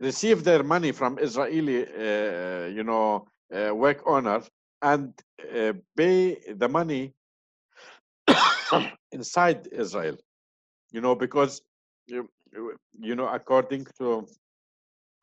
receive 0.00 0.44
their 0.44 0.62
money 0.62 0.92
from 0.92 1.18
Israeli, 1.18 1.86
uh, 1.86 2.66
you 2.66 2.84
know, 2.84 3.26
uh, 3.54 3.74
work 3.74 4.02
owner 4.06 4.42
and 4.82 5.14
uh, 5.56 5.72
pay 5.96 6.36
the 6.54 6.68
money 6.68 7.14
inside 9.12 9.68
Israel, 9.72 10.16
you 10.92 11.00
know, 11.00 11.14
because 11.14 11.62
you, 12.06 12.28
you 12.98 13.14
know, 13.14 13.28
according 13.28 13.86
to 13.98 14.26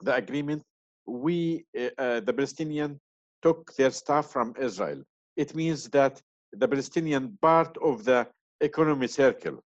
the 0.02 0.16
agreement, 0.16 0.64
we, 1.06 1.66
uh, 1.78 1.90
uh, 1.98 2.20
the 2.22 2.34
Palestinian, 2.34 3.00
took 3.42 3.74
their 3.76 3.92
stuff 3.92 4.32
from 4.32 4.54
Israel. 4.60 5.04
It 5.36 5.54
means 5.54 5.90
that 5.90 6.22
the 6.54 6.68
Palestinian 6.68 7.38
part 7.42 7.78
of 7.84 8.06
the 8.06 8.28
economy 8.62 9.08
circle. 9.08 9.60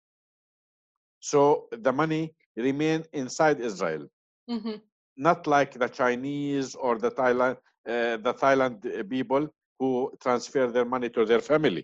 So 1.31 1.67
the 1.85 1.93
money 2.01 2.23
remain 2.67 2.99
inside 3.21 3.57
Israel, 3.69 4.03
Mhm. 4.49 4.81
not 5.27 5.39
like 5.55 5.71
the 5.83 5.89
Chinese 5.99 6.69
or 6.75 6.93
the 7.05 7.11
Thailand, 7.21 7.57
uh, 7.93 8.17
the 8.27 8.33
Thailand 8.43 8.75
uh, 8.85 9.03
people 9.15 9.43
who 9.79 9.89
transfer 10.23 10.65
their 10.75 10.85
money 10.95 11.09
to 11.15 11.25
their 11.25 11.41
family. 11.51 11.83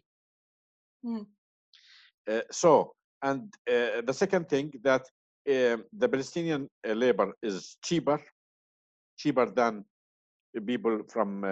Mm. 1.06 1.26
Uh, 2.32 2.42
so, 2.52 2.72
and 3.22 3.42
uh, 3.74 4.02
the 4.10 4.14
second 4.14 4.46
thing 4.54 4.68
that 4.88 5.04
the 5.46 6.08
Palestinian 6.14 6.62
uh, 6.88 6.94
labor 7.04 7.28
is 7.50 7.78
cheaper, 7.88 8.20
cheaper 9.22 9.46
than 9.60 9.84
the 10.54 10.62
people 10.62 10.96
from 11.14 11.44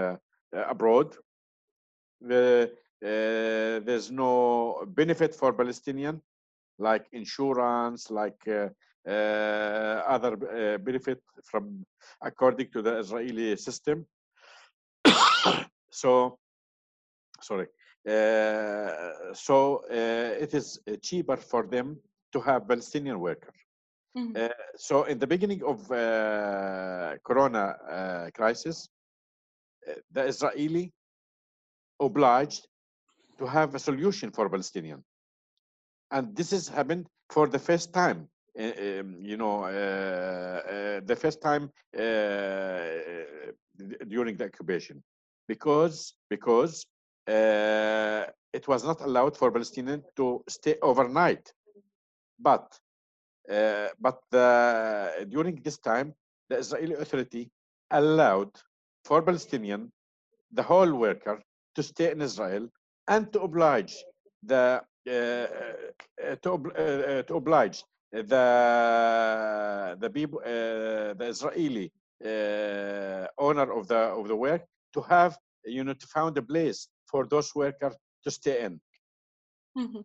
abroad. 0.74 1.10
The, 2.30 2.72
there's 3.86 4.10
no 4.12 4.32
benefit 5.02 5.36
for 5.36 5.52
Palestinian, 5.62 6.22
like 6.82 7.06
insurance, 7.12 8.10
like 8.10 8.42
uh, 8.48 8.70
uh, 9.08 10.04
other 10.16 10.34
uh, 10.34 10.78
benefit 10.78 11.22
from 11.44 11.86
according 12.22 12.70
to 12.72 12.82
the 12.82 13.00
Israeli 13.00 13.56
system. 13.58 14.06
so, 15.90 16.38
sorry. 17.42 17.68
Uh, 18.08 19.34
so 19.34 19.84
uh, 19.92 20.44
it 20.44 20.54
is 20.54 20.80
cheaper 21.02 21.38
for 21.38 21.68
them 21.68 21.98
to 22.34 22.40
have 22.42 22.68
Palestinian 22.68 23.20
worker. 23.20 23.54
Mhm. 24.18 24.36
Uh, 24.36 24.50
so 24.76 25.04
in 25.04 25.20
the 25.20 25.28
beginning 25.28 25.64
of 25.64 25.80
uh, 25.92 27.18
Corona 27.24 27.66
uh, 27.90 28.30
crisis, 28.32 28.90
uh, 29.88 29.94
the 30.12 30.24
Israeli 30.26 30.92
obliged 32.00 32.68
to 33.38 33.46
have 33.46 33.74
a 33.76 33.80
solution 33.80 34.32
for 34.32 34.50
Palestinian, 34.50 35.04
and 36.12 36.36
this 36.36 36.52
has 36.52 36.68
happened 36.68 37.08
for 37.30 37.48
the 37.48 37.60
first 37.60 37.94
time 37.94 38.30
um, 38.60 39.18
you 39.22 39.38
know, 39.38 39.62
the 41.06 41.16
first 41.16 41.42
time 41.42 41.72
during 44.08 44.38
the 44.38 44.46
occupation, 44.46 45.02
because 45.48 46.16
because 46.30 46.86
it 47.28 48.68
was 48.68 48.84
not 48.84 49.02
allowed 49.02 49.38
for 49.38 49.52
Palestinians 49.52 50.04
to 50.16 50.44
stay 50.50 50.76
overnight. 50.82 51.54
But 52.40 52.78
uh, 53.50 53.88
but 54.00 54.20
the, 54.32 55.26
during 55.30 55.56
this 55.62 55.78
time, 55.78 56.14
the 56.50 56.58
Israeli 56.58 56.96
authority 56.96 57.50
allowed 57.92 58.52
for 59.06 59.22
Palestinian, 59.22 59.92
the 60.52 60.64
whole 60.64 60.94
worker, 60.94 61.42
to 61.76 61.84
stay 61.84 62.12
in 62.12 62.22
Israel 62.22 62.68
and 63.08 63.32
to 63.34 63.42
oblige 63.42 63.96
the 64.44 64.56
uh, 64.56 64.80
uh, 64.80 64.82
to, 65.06 66.52
uh, 66.54 67.24
to 67.24 67.36
oblige 67.36 67.84
the 68.12 69.98
the 70.00 70.10
people 70.10 70.40
uh, 70.46 71.14
the 71.14 71.28
Israeli 71.28 71.92
uh, 72.24 73.26
owner 73.38 73.72
of 73.72 73.88
the 73.88 73.96
of 74.20 74.28
the 74.28 74.36
work 74.36 74.64
to 74.94 75.02
have 75.02 75.38
you 75.66 75.84
know 75.84 75.94
to 75.94 76.08
found 76.08 76.38
a 76.38 76.42
place 76.42 76.88
for 77.10 77.26
those 77.28 77.56
workers 77.56 77.96
to 78.24 78.32
stay 78.32 78.66
in. 78.66 78.82
Mm 79.78 79.88
-hmm. 79.92 80.04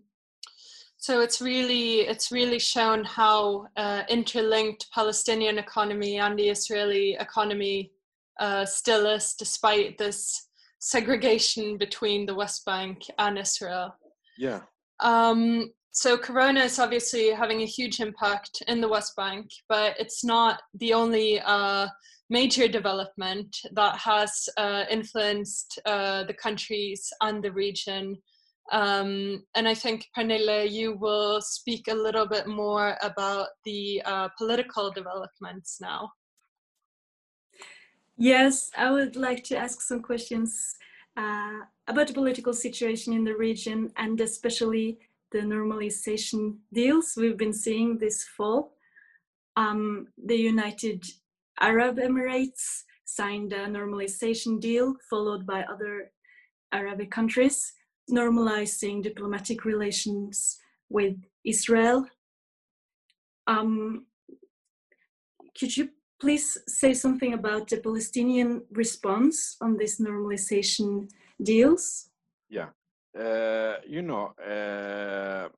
So 0.98 1.20
it's 1.20 1.40
really 1.40 2.00
it's 2.12 2.32
really 2.32 2.60
shown 2.60 3.04
how 3.04 3.66
uh, 3.76 4.02
interlinked 4.08 4.90
Palestinian 4.90 5.58
economy 5.58 6.20
and 6.20 6.38
the 6.38 6.50
Israeli 6.50 7.16
economy 7.20 7.92
uh, 8.40 8.64
still 8.64 9.06
is, 9.06 9.34
despite 9.34 9.98
this 9.98 10.48
segregation 10.78 11.78
between 11.78 12.26
the 12.26 12.34
West 12.34 12.64
Bank 12.64 12.98
and 13.18 13.38
Israel. 13.38 13.94
Yeah. 14.38 14.60
Um, 15.00 15.70
so 15.92 16.18
Corona 16.18 16.60
is 16.60 16.78
obviously 16.78 17.30
having 17.30 17.62
a 17.62 17.66
huge 17.66 18.00
impact 18.00 18.62
in 18.68 18.80
the 18.80 18.88
West 18.88 19.16
Bank, 19.16 19.48
but 19.68 19.98
it's 19.98 20.22
not 20.24 20.60
the 20.74 20.92
only 20.92 21.40
uh, 21.40 21.88
major 22.28 22.68
development 22.68 23.56
that 23.72 23.96
has 23.98 24.48
uh, 24.58 24.84
influenced 24.90 25.78
uh, 25.86 26.24
the 26.24 26.34
countries 26.34 27.10
and 27.22 27.42
the 27.42 27.52
region 27.52 28.16
um, 28.72 29.44
and 29.54 29.68
I 29.68 29.74
think, 29.74 30.06
Pernille, 30.16 30.70
you 30.70 30.94
will 30.94 31.40
speak 31.40 31.88
a 31.88 31.94
little 31.94 32.26
bit 32.26 32.46
more 32.46 32.96
about 33.02 33.48
the 33.64 34.02
uh, 34.04 34.28
political 34.36 34.90
developments 34.90 35.78
now. 35.80 36.10
Yes, 38.16 38.70
I 38.76 38.90
would 38.90 39.14
like 39.14 39.44
to 39.44 39.56
ask 39.56 39.82
some 39.82 40.02
questions 40.02 40.74
uh, 41.16 41.60
about 41.88 42.08
the 42.08 42.14
political 42.14 42.52
situation 42.52 43.12
in 43.12 43.24
the 43.24 43.34
region 43.34 43.92
and 43.96 44.20
especially 44.20 44.98
the 45.32 45.38
normalization 45.38 46.56
deals 46.72 47.14
we've 47.16 47.36
been 47.36 47.52
seeing 47.52 47.98
this 47.98 48.24
fall. 48.24 48.74
Um, 49.56 50.08
the 50.22 50.36
United 50.36 51.04
Arab 51.60 51.96
Emirates 51.96 52.82
signed 53.04 53.52
a 53.52 53.66
normalization 53.66 54.60
deal 54.60 54.94
followed 55.08 55.46
by 55.46 55.62
other 55.62 56.10
Arabic 56.72 57.10
countries 57.10 57.72
normalizing 58.10 59.02
diplomatic 59.02 59.64
relations 59.64 60.58
with 60.88 61.16
Israel. 61.44 62.06
Um, 63.46 64.06
could 65.58 65.76
you 65.76 65.88
please 66.20 66.58
say 66.66 66.94
something 66.94 67.34
about 67.34 67.68
the 67.68 67.78
Palestinian 67.78 68.62
response 68.70 69.56
on 69.60 69.76
these 69.76 69.98
normalization 70.00 71.08
deals? 71.42 72.10
Yeah, 72.48 72.68
uh, 73.18 73.76
you 73.86 74.02
know, 74.02 74.32
uh, 74.38 75.48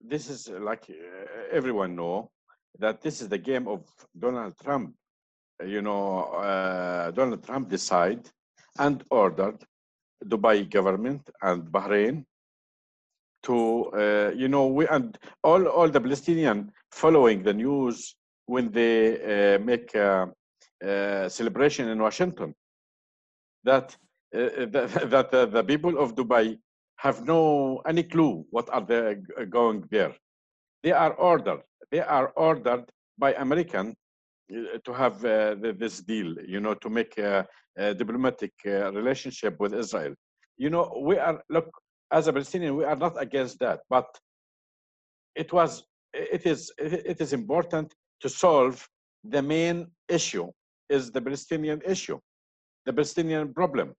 this 0.00 0.28
is 0.28 0.48
like 0.48 0.84
uh, 0.90 1.56
everyone 1.56 1.96
know 1.96 2.30
that 2.78 3.00
this 3.00 3.20
is 3.20 3.28
the 3.28 3.38
game 3.38 3.68
of 3.68 3.84
Donald 4.18 4.54
Trump. 4.62 4.94
You 5.64 5.82
know, 5.82 6.24
uh, 6.24 7.10
Donald 7.12 7.44
Trump 7.44 7.68
decide 7.68 8.28
and 8.78 9.04
ordered 9.10 9.58
Dubai 10.24 10.68
government 10.68 11.28
and 11.42 11.64
Bahrain 11.64 12.24
to 13.42 13.84
uh, 13.92 14.32
you 14.34 14.48
know 14.48 14.66
we 14.66 14.86
and 14.88 15.18
all 15.42 15.66
all 15.66 15.88
the 15.88 16.00
Palestinian 16.00 16.72
following 16.90 17.42
the 17.42 17.52
news 17.52 18.14
when 18.46 18.70
they 18.70 19.54
uh, 19.54 19.58
make 19.58 19.94
a, 19.94 20.28
a, 20.82 21.28
celebration 21.30 21.88
in 21.88 21.98
Washington 22.02 22.54
that 23.64 23.96
uh, 24.34 24.66
that, 24.66 24.88
that 25.10 25.34
uh, 25.34 25.46
the 25.46 25.64
people 25.64 25.98
of 25.98 26.14
Dubai 26.14 26.58
have 26.96 27.24
no 27.26 27.82
any 27.86 28.02
clue 28.02 28.44
what 28.50 28.68
are 28.70 28.84
they 28.84 29.16
going 29.50 29.84
there. 29.90 30.14
They 30.82 30.92
are 30.92 31.14
ordered. 31.14 31.62
They 31.90 32.00
are 32.00 32.28
ordered 32.36 32.84
by 33.18 33.34
American 33.34 33.94
uh, 34.52 34.78
to 34.84 34.92
have 34.92 35.24
uh, 35.24 35.54
this 35.82 36.00
deal, 36.00 36.34
you 36.46 36.60
know, 36.60 36.74
to 36.74 36.90
make 36.90 37.16
a, 37.18 37.46
a 37.76 37.94
diplomatic 37.94 38.52
uh, 38.66 38.92
relationship 38.92 39.58
with 39.60 39.74
Israel. 39.74 40.14
You 40.56 40.70
know, 40.70 40.84
we 41.00 41.18
are 41.18 41.42
look 41.48 41.70
as 42.12 42.26
a 42.28 42.32
Palestinian, 42.32 42.76
we 42.76 42.84
are 42.84 42.96
not 42.96 43.20
against 43.20 43.58
that, 43.60 43.80
but 43.88 44.06
it 45.34 45.52
was, 45.52 45.84
it 46.12 46.44
is, 46.44 46.70
it 46.78 47.20
is 47.20 47.32
important 47.32 47.94
to 48.22 48.28
solve 48.28 48.88
the 49.24 49.42
main 49.42 49.86
issue 50.08 50.48
is 50.88 51.10
the 51.10 51.20
Palestinian 51.20 51.80
issue, 51.86 52.18
the 52.86 52.92
Palestinian 52.92 53.52
problem. 53.52 53.94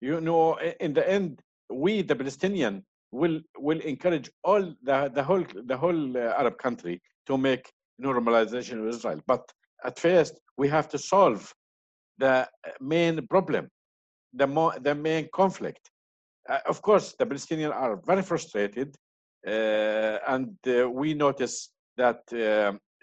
You 0.00 0.20
know, 0.20 0.58
in 0.80 0.92
the 0.92 1.08
end, 1.08 1.40
we, 1.70 2.02
the 2.02 2.16
Palestinian, 2.16 2.84
will 3.12 3.40
will 3.58 3.80
encourage 3.80 4.30
all 4.42 4.62
the 4.82 5.10
the 5.16 5.22
whole 5.22 5.44
the 5.70 5.76
whole 5.76 6.16
uh, 6.16 6.40
Arab 6.40 6.56
country 6.58 7.00
to 7.26 7.36
make 7.36 7.70
normalization 8.00 8.76
with 8.82 8.94
Israel. 8.96 9.20
But 9.26 9.44
at 9.84 9.98
first, 9.98 10.40
we 10.56 10.68
have 10.68 10.88
to 10.88 10.98
solve 10.98 11.52
the 12.18 12.48
main 12.80 13.26
problem, 13.26 13.68
the 14.32 14.46
more 14.46 14.72
the 14.80 14.94
main 14.94 15.28
conflict. 15.32 15.90
Uh, 16.48 16.58
of 16.66 16.82
course, 16.82 17.14
the 17.18 17.26
Palestinians 17.26 17.74
are 17.74 17.96
very 18.04 18.22
frustrated, 18.22 18.96
uh, 19.46 20.18
and 20.34 20.56
uh, 20.66 20.88
we 20.90 21.14
notice 21.14 21.70
that 21.96 22.22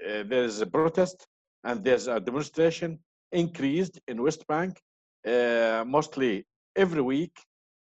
uh, 0.08 0.10
uh, 0.10 0.24
there 0.28 0.44
is 0.44 0.62
a 0.62 0.66
protest 0.66 1.28
and 1.64 1.84
there's 1.84 2.08
a 2.08 2.20
demonstration 2.20 3.00
increased 3.32 4.00
in 4.08 4.22
West 4.22 4.46
Bank, 4.48 4.80
uh, 5.28 5.84
mostly 5.86 6.46
every 6.76 7.02
week, 7.02 7.36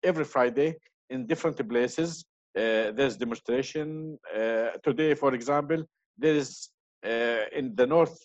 every 0.03 0.25
Friday 0.25 0.77
in 1.11 1.27
different 1.27 1.57
places. 1.69 2.25
there's 2.55 3.17
demonstration 3.17 4.19
today, 4.83 5.15
for 5.15 5.35
example. 5.35 5.81
There 6.23 6.37
is 6.43 6.71
in 7.59 7.67
the 7.81 7.87
north 7.87 8.19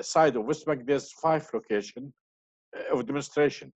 side 0.00 0.34
of 0.36 0.44
West 0.44 0.64
Bank. 0.66 0.80
There's 0.86 1.12
five 1.12 1.44
locations 1.52 2.12
of 2.92 3.06
demonstration 3.06 3.72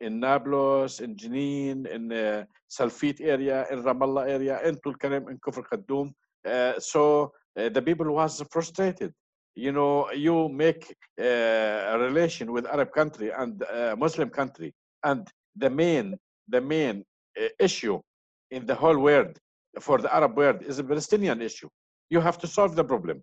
in 0.00 0.20
Nablus, 0.20 1.00
in 1.00 1.16
Jenin, 1.16 1.86
in 1.86 2.12
uh, 2.12 2.44
Salfit 2.70 3.20
area, 3.20 3.66
in 3.70 3.82
Ramallah 3.82 4.28
area, 4.28 4.60
in 4.64 4.76
Tulkarem, 4.76 5.28
in 5.30 5.38
Kufr 5.38 5.64
Khaddum. 5.70 6.12
Uh, 6.44 6.78
so 6.78 7.32
uh, 7.58 7.68
the 7.68 7.82
people 7.82 8.10
was 8.12 8.42
frustrated. 8.50 9.12
You 9.54 9.72
know, 9.72 10.10
you 10.12 10.48
make 10.48 10.94
uh, 11.20 11.94
a 11.94 11.98
relation 11.98 12.52
with 12.52 12.64
Arab 12.66 12.92
country 12.92 13.30
and 13.30 13.62
uh, 13.62 13.96
Muslim 13.98 14.30
country, 14.30 14.72
and 15.04 15.26
the 15.56 15.70
main, 15.70 16.16
the 16.48 16.60
main 16.60 17.04
uh, 17.40 17.48
issue 17.58 18.00
in 18.50 18.66
the 18.66 18.74
whole 18.74 18.98
world 18.98 19.36
for 19.80 19.98
the 19.98 20.14
Arab 20.14 20.36
world 20.36 20.62
is 20.62 20.78
a 20.78 20.84
Palestinian 20.84 21.42
issue. 21.42 21.68
You 22.10 22.20
have 22.20 22.38
to 22.38 22.46
solve 22.46 22.76
the 22.76 22.84
problem. 22.84 23.22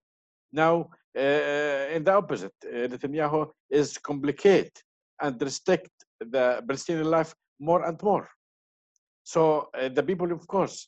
Now, 0.52 0.89
in 1.15 2.04
the 2.04 2.13
opposite, 2.13 2.54
Netanyahu 2.63 3.50
is 3.69 3.98
complicate 3.98 4.76
and 5.21 5.41
restrict 5.41 5.91
the 6.19 6.62
Palestinian 6.67 7.10
life 7.10 7.34
more 7.60 7.86
and 7.86 8.02
more. 8.04 8.28
So 9.24 9.69
uh, 9.74 9.89
the 9.89 10.04
people, 10.04 10.32
of 10.32 10.45
course, 10.48 10.88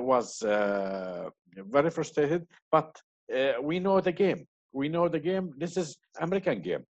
was 0.00 0.42
uh, 0.42 1.30
very 1.56 1.90
frustrated, 1.90 2.46
but 2.70 2.96
uh, 3.34 3.52
we 3.62 3.78
know 3.78 4.00
the 4.00 4.12
game. 4.12 4.46
We 4.72 4.88
know 4.88 5.08
the 5.08 5.20
game. 5.20 5.52
This 5.56 5.76
is 5.76 5.96
American 6.20 6.60
game. 6.60 6.84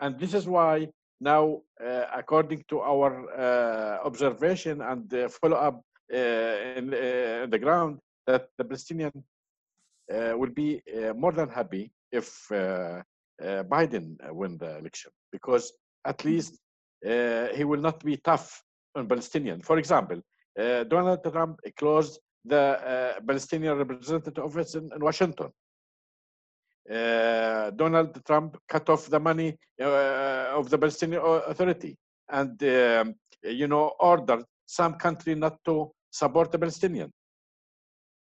And 0.00 0.18
this 0.18 0.34
is 0.34 0.46
why 0.46 0.88
now, 1.20 1.62
uh, 1.84 2.04
according 2.14 2.64
to 2.68 2.80
our 2.80 3.10
uh, 3.34 4.06
observation 4.06 4.80
and 4.80 5.30
follow-up 5.42 5.82
in, 6.10 6.94
in, 6.94 7.50
the 7.50 7.58
ground, 7.58 7.98
that 8.26 8.48
the 8.56 8.64
Palestinian 8.64 9.12
will 10.08 10.50
be 10.54 10.80
more 11.16 11.32
than 11.32 11.48
happy 11.48 11.90
if 12.12 12.48
Biden 13.40 14.16
win 14.30 14.56
the 14.58 14.78
election, 14.78 15.10
because 15.32 15.72
at 16.06 16.24
least 16.24 16.58
uh, 17.06 17.48
he 17.54 17.64
will 17.64 17.80
not 17.80 18.02
be 18.04 18.16
tough 18.16 18.62
on 18.94 19.06
Palestinian. 19.06 19.60
For 19.62 19.78
example, 19.78 20.18
uh, 20.18 20.37
Donald 20.84 21.22
Trump 21.22 21.60
closed 21.76 22.18
the 22.44 22.56
uh, 22.56 23.20
Palestinian 23.26 23.76
representative 23.76 24.44
office 24.44 24.74
in, 24.74 24.90
in 24.94 25.00
Washington. 25.00 25.50
Uh, 26.90 27.70
Donald 27.70 28.18
Trump 28.26 28.56
cut 28.68 28.88
off 28.88 29.06
the 29.10 29.20
money 29.20 29.56
uh, 29.80 30.58
of 30.58 30.70
the 30.70 30.78
Palestinian 30.78 31.20
Authority 31.46 31.96
and, 32.30 32.62
um, 32.62 33.14
you 33.42 33.68
know, 33.68 33.92
ordered 34.00 34.44
some 34.66 34.94
country 34.94 35.34
not 35.34 35.62
to 35.64 35.90
support 36.10 36.50
the 36.50 36.58
Palestinian. 36.58 37.12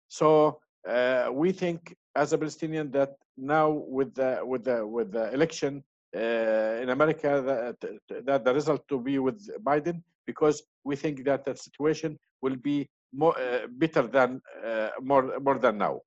So 0.08 0.60
uh, 0.88 1.30
we 1.32 1.52
think 1.52 1.96
as 2.15 2.34
a 2.34 2.38
Palestinian 2.38 2.91
that 2.91 3.15
now 3.38 3.69
with 3.69 4.13
the 4.13 4.39
with 4.43 4.63
the 4.63 4.86
with 4.86 5.12
the 5.12 5.34
election 5.34 5.84
uh, 6.15 6.82
in 6.82 6.89
America 6.89 7.41
that, 7.80 8.26
that 8.26 8.46
the 8.46 8.54
result 8.54 8.88
to 8.88 9.00
be 9.00 9.17
with 9.19 9.39
Biden 9.63 10.04
because 10.25 10.63
we 10.83 10.95
think 10.95 11.23
that 11.25 11.45
the 11.45 11.55
situation 11.55 12.17
will 12.41 12.55
be 12.55 12.89
more 13.13 13.38
uh, 13.39 13.67
better 13.69 14.03
than 14.07 14.41
uh, 14.65 14.89
more 15.01 15.39
more 15.39 15.59
than 15.59 15.77
now. 15.77 16.01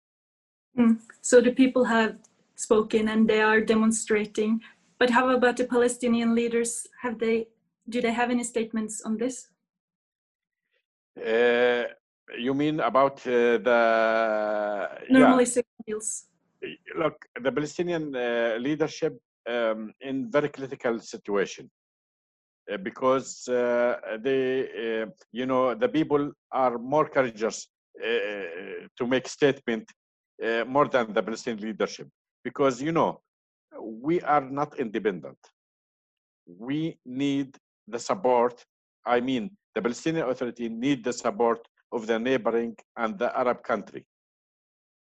So 1.23 1.41
the 1.41 1.53
people 1.53 1.85
have 1.85 2.17
spoken 2.55 3.09
and 3.09 3.29
they 3.29 3.41
are 3.41 3.61
demonstrating. 3.61 4.61
But 4.99 5.11
how 5.11 5.31
about 5.31 5.57
the 5.57 5.65
Palestinian 5.65 6.35
leaders? 6.35 6.87
Have 7.03 7.19
they 7.19 7.47
do 7.89 8.01
they 8.01 8.13
have 8.13 8.31
any 8.31 8.45
statements 8.45 9.03
on 9.03 9.17
this? 9.17 9.49
Uh, 11.17 11.85
you 12.39 12.53
mean 12.55 12.81
about 12.81 13.27
uh, 13.27 13.59
the 13.69 13.81
Normalization 15.11 15.65
deals. 15.87 16.27
look 16.99 17.17
the 17.43 17.53
Palestinian 17.53 18.15
uh, 18.15 18.57
leadership 18.59 19.15
um, 19.49 19.93
in 20.01 20.31
very 20.31 20.49
critical 20.49 20.99
situation 20.99 21.71
because 22.83 23.49
uh, 23.49 24.19
they 24.21 25.03
uh, 25.03 25.07
you 25.33 25.47
know 25.47 25.75
the 25.75 25.89
people 25.89 26.33
are 26.51 26.79
more 26.79 27.09
courageous 27.09 27.69
uh, 28.03 28.87
to 28.97 29.07
make 29.07 29.29
statement 29.29 29.85
uh, 30.45 30.65
more 30.65 30.89
than 30.89 31.13
the 31.13 31.23
Palestinian 31.23 31.63
leadership. 31.69 32.09
Because 32.43 32.83
you 32.83 32.93
know 32.93 33.21
we 33.81 34.21
are 34.23 34.45
not 34.61 34.79
independent. 34.79 35.39
We 36.47 36.99
need 37.05 37.57
the 37.89 37.99
support 37.99 38.65
i 39.07 39.21
mean 39.21 39.51
the 39.75 39.83
palestinian 39.83 40.29
authority 40.29 40.69
need 40.69 41.05
the 41.05 41.13
support 41.13 41.61
of 41.93 42.07
the 42.07 42.19
neighboring 42.19 42.75
and 42.97 43.19
the 43.19 43.29
arab 43.39 43.63
country. 43.63 44.05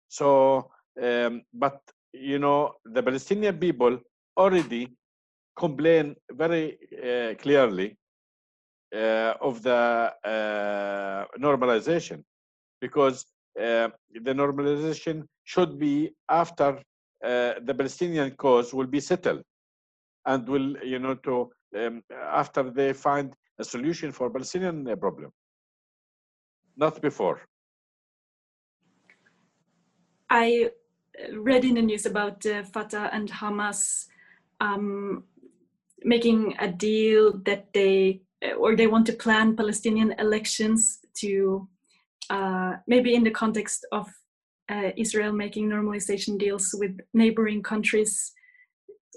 So 0.08 0.70
um, 1.02 1.42
but 1.52 1.80
you 2.12 2.38
know 2.38 2.74
the 2.84 3.02
palestinian 3.02 3.58
people 3.58 3.98
already 4.36 4.96
complain 5.56 6.16
very 6.32 6.78
uh, 6.92 7.34
clearly 7.34 7.96
uh, 8.94 9.34
of 9.40 9.62
the 9.62 10.12
uh, 10.24 11.24
normalization 11.38 12.22
because 12.80 13.26
the 13.56 13.92
normalization 14.42 15.24
should 15.44 15.78
be 15.78 16.10
after 16.28 16.80
the 17.22 17.74
Palestinian 17.76 18.30
cause 18.32 18.74
will 18.74 18.86
be 18.86 19.00
settled 19.00 19.42
and 20.26 20.48
will, 20.48 20.76
you 20.82 20.98
know, 20.98 21.14
to 21.14 21.50
um, 21.76 22.02
after 22.10 22.70
they 22.70 22.92
find 22.92 23.32
a 23.58 23.64
solution 23.64 24.10
for 24.12 24.28
Palestinian 24.30 24.84
problem, 24.98 25.30
not 26.76 27.00
before. 27.00 27.40
I 30.30 30.70
read 31.32 31.64
in 31.64 31.74
the 31.74 31.82
news 31.82 32.06
about 32.06 32.42
Fatah 32.72 33.10
and 33.12 33.30
Hamas 33.30 34.06
um, 34.60 35.24
making 36.04 36.54
a 36.60 36.68
deal 36.68 37.38
that 37.44 37.72
they 37.72 38.20
or 38.58 38.76
they 38.76 38.86
want 38.86 39.06
to 39.06 39.12
plan 39.12 39.56
Palestinian 39.56 40.14
elections 40.18 40.98
to 41.14 41.66
uh, 42.30 42.74
maybe 42.86 43.14
in 43.14 43.24
the 43.24 43.30
context 43.30 43.86
of 43.92 44.06
uh, 44.70 44.90
Israel 44.96 45.32
making 45.32 45.68
normalization 45.68 46.38
deals 46.38 46.74
with 46.78 46.92
neighboring 47.12 47.62
countries. 47.62 48.32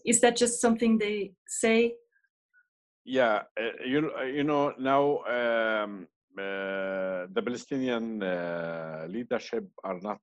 Is 0.05 0.21
that 0.21 0.35
just 0.37 0.61
something 0.61 0.97
they 0.97 1.33
say? 1.47 1.95
Yeah, 3.05 3.43
uh, 3.59 3.83
you 3.85 4.11
uh, 4.17 4.23
you 4.23 4.43
know 4.43 4.73
now 4.77 5.23
um, 5.27 6.07
uh, 6.37 7.27
the 7.33 7.41
Palestinian 7.43 8.21
uh, 8.23 9.07
leadership 9.09 9.67
are 9.83 9.99
not 10.01 10.21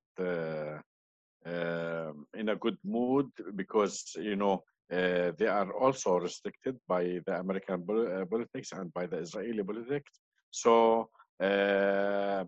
um 1.46 2.26
in 2.32 2.48
a 2.48 2.56
good 2.56 2.78
mood 2.84 3.28
because 3.54 4.16
you 4.16 4.34
know 4.34 4.64
uh, 4.92 5.32
they 5.38 5.46
are 5.46 5.72
also 5.72 6.18
restricted 6.18 6.76
by 6.86 7.20
the 7.26 7.38
American 7.38 7.84
uh, 7.88 8.24
politics 8.26 8.72
and 8.72 8.92
by 8.92 9.06
the 9.06 9.18
Israeli 9.18 9.62
politics. 9.62 10.10
So 10.50 11.08
uh, 11.42 12.44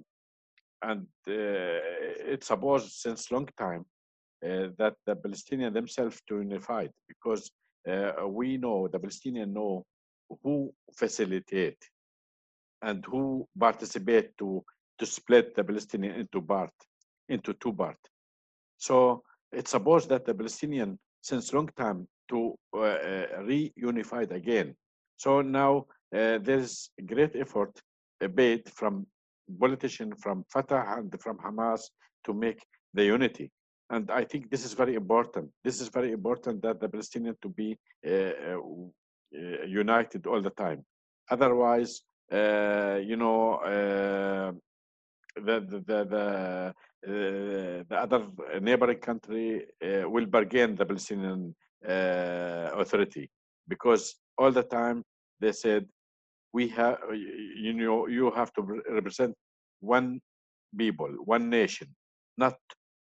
and 0.83 1.07
uh, 1.29 1.81
it's 2.33 2.49
supposed 2.49 2.91
since 2.93 3.31
long 3.31 3.49
time 3.59 3.85
uh, 4.45 4.69
that 4.79 4.95
the 5.07 5.17
Palestinians 5.17 5.73
themselves 5.73 6.21
to 6.29 6.37
unified 6.37 6.91
because 7.09 7.51
we 8.29 8.57
know 8.57 8.89
the 8.89 8.99
Palestinians 8.99 9.53
know 9.53 9.85
who 10.43 10.73
facilitate 10.97 11.79
and 12.83 13.05
who 13.07 13.47
participate 13.59 14.37
to 14.39 14.65
to 14.99 15.07
split 15.07 15.55
the 15.55 15.65
Palestinian 15.65 16.15
into 16.21 16.41
part 16.43 16.73
into 17.29 17.55
two 17.55 17.73
part. 17.73 17.99
So 18.77 19.23
it's 19.53 19.71
supposed 19.71 20.09
that 20.11 20.25
the 20.27 20.35
Palestinian 20.35 20.99
since 21.23 21.53
long 21.53 21.69
time 21.77 22.07
to 22.29 22.55
uh, 22.75 22.81
uh, 22.81 23.27
reunified 23.43 24.31
again. 24.33 24.75
So 25.17 25.43
now 25.43 25.87
uh, 26.15 26.39
there's 26.39 26.91
great 27.07 27.35
effort 27.37 27.81
made 28.35 28.69
from 28.71 29.07
politician 29.61 30.15
from 30.17 30.45
Fatah 30.53 30.85
and 30.97 31.15
from 31.21 31.39
Hamas 31.39 31.83
to 32.25 32.35
make 32.35 32.61
the 32.95 33.05
unity. 33.05 33.51
And 33.91 34.11
I 34.11 34.25
think 34.25 34.51
this 34.51 34.65
is 34.65 34.73
very 34.73 34.95
important. 34.95 35.51
This 35.63 35.81
is 35.81 35.89
very 35.89 36.13
important 36.13 36.63
that 36.63 36.81
the 36.81 36.89
Palestinian 36.89 37.37
to 37.43 37.49
be 37.49 37.77
united 39.31 40.27
all 40.27 40.43
the 40.43 40.51
time. 40.51 40.85
Otherwise, 41.31 42.03
uh, 42.33 42.99
you 43.03 43.17
know, 43.17 43.55
uh, 43.55 44.53
the 45.37 45.61
the 45.61 45.79
the 45.87 46.05
the, 46.05 46.75
uh, 47.07 47.85
the 47.89 47.97
other 47.97 48.27
neighboring 48.61 48.99
country 48.99 49.65
will 49.81 50.27
bargain 50.27 50.75
the 50.75 50.85
Palestinian 50.85 51.55
authority. 51.87 53.31
Because 53.69 54.15
all 54.39 54.53
the 54.53 54.63
time 54.63 55.03
they 55.41 55.53
said 55.53 55.87
we 56.53 56.69
have 56.69 56.99
you 57.65 57.73
know 57.73 58.07
you 58.07 58.31
have 58.31 58.53
to 58.55 58.63
represent 58.99 59.35
one 59.81 60.21
people 60.77 61.11
one 61.25 61.49
nation 61.51 61.89
not 62.39 62.57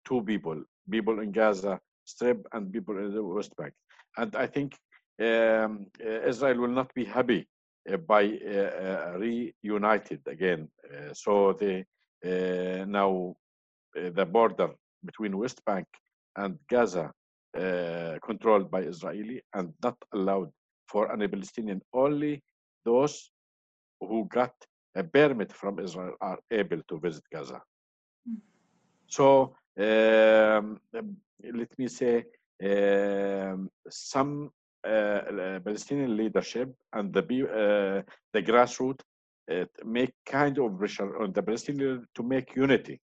two 0.07 0.21
people 0.23 0.59
people 0.91 1.21
in 1.21 1.31
gaza 1.33 1.79
strip 2.05 2.47
and 2.53 2.73
people 2.73 2.97
in 2.99 3.15
the 3.15 3.23
west 3.23 3.55
bank. 3.57 3.73
And 4.17 4.35
i 4.37 4.47
think 4.47 4.71
um, 5.21 5.87
uh, 6.05 6.29
israel 6.31 6.59
will 6.63 6.77
not 6.81 6.93
be 6.95 7.05
happy 7.05 7.47
uh, 7.91 7.97
by 7.97 8.25
uh, 8.25 8.71
uh, 8.85 9.19
reunited 9.19 10.21
again. 10.27 10.69
Uh, 10.93 11.13
so 11.13 11.53
the 11.61 11.75
uh, 12.25 12.85
now 12.87 13.35
uh, 13.99 14.11
the 14.19 14.27
border 14.27 14.71
between 15.05 15.37
west 15.37 15.61
bank 15.65 15.87
and 16.37 16.59
gaza 16.71 17.07
uh, 17.07 17.11
controlled 18.29 18.71
by 18.71 18.81
israeli 18.81 19.43
and 19.55 19.73
not 19.83 19.97
allowed 20.15 20.51
for 20.89 21.13
any 21.13 21.29
palestinian 21.29 21.81
only 21.93 22.43
those 22.85 23.31
who 24.01 24.27
got 24.29 24.55
a 24.95 25.05
permit 25.05 25.53
from 25.53 25.79
Israel 25.79 26.15
are 26.21 26.39
able 26.51 26.83
to 26.89 26.99
visit 26.99 27.25
Gaza. 27.33 27.61
Mm. 28.29 28.41
So 29.07 29.55
um, 29.79 30.81
let 30.93 31.79
me 31.79 31.89
say 31.89 32.25
um, 32.63 33.71
some 33.89 34.51
uh, 34.85 35.61
Palestinian 35.65 36.17
leadership 36.17 36.69
and 36.93 37.13
the 37.13 37.23
uh, 37.23 38.03
the 38.33 38.43
grassroots 38.43 39.03
uh, 39.51 39.65
make 39.85 40.13
kind 40.27 40.59
of 40.59 40.79
pressure 40.79 41.17
on 41.23 41.33
the 41.33 41.43
Palestinian 41.43 42.07
to 42.15 42.23
make 42.23 42.57
unity, 42.57 43.01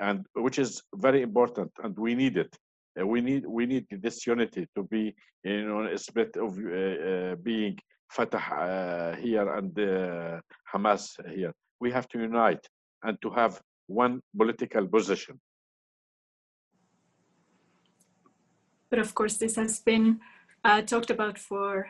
and 0.00 0.26
which 0.34 0.58
is 0.58 0.82
very 0.94 1.22
important, 1.22 1.70
and 1.82 1.96
we 1.96 2.14
need 2.14 2.36
it. 2.36 2.52
Uh, 2.98 3.06
we 3.06 3.20
need 3.20 3.44
we 3.46 3.66
need 3.66 3.86
this 3.90 4.26
unity 4.26 4.66
to 4.74 4.82
be 4.84 5.14
you 5.44 5.68
know 5.68 5.86
a 5.86 5.98
split 5.98 6.36
of 6.36 6.58
uh, 6.58 6.70
uh, 6.70 7.34
being 7.36 7.76
Fatah 8.10 9.16
here 9.20 9.48
and 9.54 9.74
Hamas 10.72 11.04
here. 11.34 11.52
We 11.80 11.92
have 11.92 12.08
to 12.08 12.18
unite 12.18 12.66
and 13.04 13.20
to 13.22 13.30
have 13.30 13.60
one 13.86 14.20
political 14.36 14.86
position. 14.86 15.40
But 18.90 18.98
of 18.98 19.14
course, 19.14 19.36
this 19.36 19.56
has 19.56 19.80
been 19.80 20.20
uh, 20.64 20.82
talked 20.82 21.10
about 21.10 21.38
for 21.38 21.88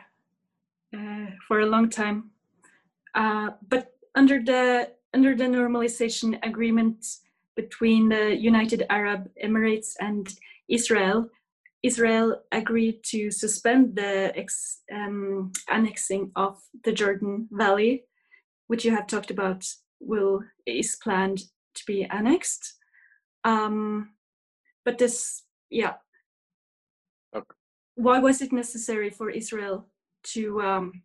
uh, 0.93 1.27
for 1.47 1.61
a 1.61 1.65
long 1.65 1.89
time. 1.89 2.31
Uh, 3.15 3.51
but 3.67 3.93
under 4.15 4.41
the 4.41 4.91
under 5.13 5.35
the 5.35 5.45
normalization 5.45 6.37
agreement 6.43 7.05
between 7.55 8.09
the 8.09 8.35
United 8.35 8.85
Arab 8.89 9.29
Emirates 9.43 9.95
and 9.99 10.35
Israel, 10.69 11.29
Israel 11.83 12.41
agreed 12.51 13.03
to 13.05 13.31
suspend 13.31 13.95
the 13.95 14.37
ex, 14.37 14.81
um, 14.93 15.51
annexing 15.69 16.31
of 16.35 16.59
the 16.83 16.91
Jordan 16.91 17.47
Valley, 17.51 18.03
which 18.67 18.85
you 18.85 18.91
have 18.91 19.07
talked 19.07 19.31
about 19.31 19.65
will 19.99 20.41
is 20.65 20.97
planned 21.01 21.39
to 21.75 21.83
be 21.87 22.03
annexed. 22.03 22.75
Um, 23.43 24.11
but 24.85 24.97
this, 24.97 25.43
yeah, 25.69 25.95
Okay. 27.35 27.55
why 27.95 28.19
was 28.19 28.41
it 28.41 28.51
necessary 28.51 29.09
for 29.09 29.29
Israel 29.29 29.87
to 30.33 30.61
um, 30.61 31.03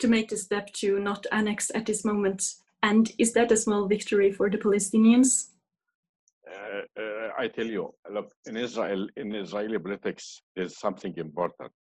to 0.00 0.08
make 0.08 0.28
the 0.28 0.36
step 0.36 0.72
to 0.74 0.98
not 0.98 1.26
annex 1.32 1.70
at 1.74 1.86
this 1.86 2.04
moment? 2.04 2.42
And 2.82 3.10
is 3.18 3.32
that 3.32 3.52
a 3.52 3.56
small 3.56 3.86
victory 3.88 4.32
for 4.32 4.50
the 4.50 4.58
Palestinians? 4.58 5.53
Uh, 6.50 7.00
uh, 7.00 7.30
I 7.38 7.48
tell 7.48 7.66
you, 7.66 7.94
look, 8.10 8.32
in 8.46 8.56
Israel, 8.56 9.08
in 9.16 9.34
Israeli 9.34 9.78
politics, 9.78 10.42
there's 10.54 10.78
something 10.78 11.14
important. 11.16 11.72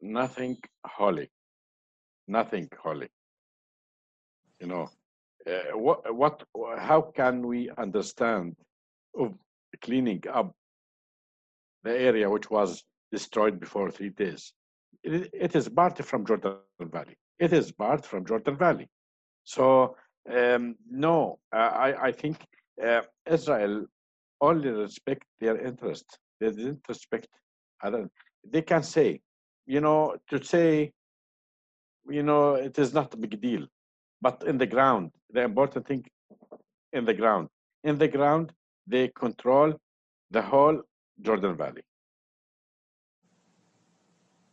Nothing 0.00 0.56
holy. 0.86 1.30
Nothing 2.28 2.68
holy. 2.80 3.08
You 4.60 4.68
know, 4.68 4.88
uh, 5.46 5.76
what, 5.76 6.14
what, 6.14 6.44
how 6.78 7.00
can 7.00 7.46
we 7.46 7.70
understand 7.78 8.56
of 9.18 9.34
cleaning 9.82 10.22
up 10.32 10.54
the 11.82 11.98
area 11.98 12.30
which 12.30 12.50
was 12.50 12.84
destroyed 13.10 13.58
before 13.58 13.90
three 13.90 14.10
days? 14.10 14.52
It, 15.02 15.30
it 15.32 15.56
is 15.56 15.68
part 15.68 16.04
from 16.04 16.26
Jordan 16.26 16.58
Valley. 16.80 17.16
It 17.38 17.52
is 17.52 17.72
part 17.72 18.04
from 18.04 18.26
Jordan 18.26 18.56
Valley. 18.56 18.88
So 19.44 19.96
um, 20.30 20.76
no, 20.90 21.38
I, 21.52 21.94
I 22.00 22.12
think 22.12 22.36
uh, 22.84 23.02
Israel 23.30 23.86
only 24.40 24.70
respect 24.70 25.24
their 25.40 25.58
interest. 25.58 26.18
They 26.40 26.50
didn't 26.50 26.80
respect 26.88 27.28
other. 27.82 28.08
They 28.48 28.62
can 28.62 28.82
say, 28.82 29.20
you 29.66 29.80
know, 29.80 30.16
to 30.30 30.42
say, 30.42 30.92
you 32.08 32.22
know, 32.22 32.54
it 32.54 32.78
is 32.78 32.94
not 32.94 33.12
a 33.14 33.16
big 33.16 33.40
deal, 33.40 33.66
but 34.20 34.42
in 34.46 34.58
the 34.58 34.66
ground, 34.66 35.10
the 35.30 35.42
important 35.42 35.86
thing, 35.86 36.04
in 36.92 37.04
the 37.04 37.14
ground, 37.14 37.48
in 37.84 37.98
the 37.98 38.08
ground, 38.08 38.52
they 38.86 39.08
control 39.08 39.74
the 40.30 40.42
whole 40.42 40.80
Jordan 41.20 41.56
Valley. 41.56 41.82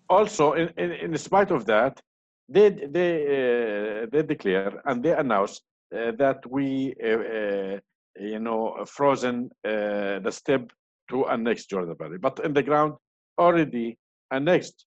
Also, 0.09 0.53
in, 0.53 0.69
in, 0.77 0.91
in 0.91 1.17
spite 1.17 1.51
of 1.51 1.65
that, 1.65 2.01
they 2.47 2.69
they 2.69 3.13
uh, 3.37 4.05
they 4.11 4.21
declare 4.21 4.81
and 4.85 5.01
they 5.03 5.13
announce 5.13 5.61
uh, 5.95 6.11
that 6.11 6.39
we 6.49 6.93
uh, 7.03 7.79
you 8.19 8.39
know 8.39 8.83
frozen 8.85 9.49
the 9.63 10.31
step 10.31 10.71
to 11.09 11.27
annex 11.27 11.65
Jordan 11.65 11.95
Valley, 11.97 12.17
but 12.17 12.39
in 12.43 12.53
the 12.53 12.63
ground 12.63 12.93
already 13.37 13.97
annexed. 14.31 14.85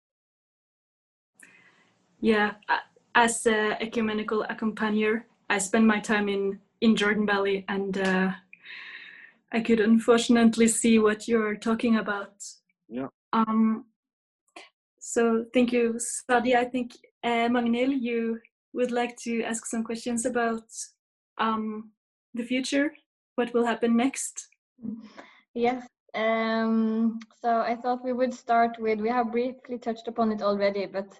Yeah, 2.20 2.52
as 3.14 3.46
a 3.46 3.80
ecumenical 3.82 4.44
accompanier, 4.48 5.24
I 5.50 5.58
spend 5.58 5.86
my 5.86 6.00
time 6.00 6.28
in 6.28 6.58
in 6.80 6.96
Jordan 6.96 7.26
Valley, 7.26 7.64
and 7.68 7.98
uh, 7.98 8.30
I 9.52 9.60
could 9.60 9.80
unfortunately 9.80 10.68
see 10.68 10.98
what 10.98 11.28
you're 11.28 11.56
talking 11.56 11.96
about. 11.96 12.34
Yeah. 12.88 13.08
Um. 13.32 13.86
So 14.98 15.44
thank 15.54 15.72
you, 15.72 15.98
Sadi. 15.98 16.56
I 16.56 16.64
think 16.64 16.92
uh, 17.22 17.48
Magnil, 17.48 17.92
you 17.92 18.40
would 18.72 18.90
like 18.90 19.16
to 19.18 19.42
ask 19.42 19.66
some 19.66 19.84
questions 19.84 20.26
about 20.26 20.64
um, 21.38 21.90
the 22.34 22.42
future, 22.42 22.92
what 23.36 23.54
will 23.54 23.64
happen 23.64 23.96
next? 23.96 24.48
Yes. 25.54 25.86
Um, 26.14 27.18
so 27.40 27.60
I 27.60 27.76
thought 27.76 28.04
we 28.04 28.12
would 28.12 28.32
start 28.32 28.76
with, 28.78 29.00
we 29.00 29.10
have 29.10 29.32
briefly 29.32 29.78
touched 29.78 30.08
upon 30.08 30.32
it 30.32 30.42
already, 30.42 30.86
but 30.86 31.18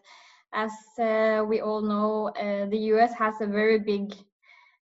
as 0.54 0.72
uh, 0.98 1.44
we 1.46 1.60
all 1.60 1.82
know, 1.82 2.28
uh, 2.28 2.66
the 2.70 2.78
US 2.94 3.12
has 3.14 3.34
a 3.40 3.46
very 3.46 3.78
big, 3.78 4.14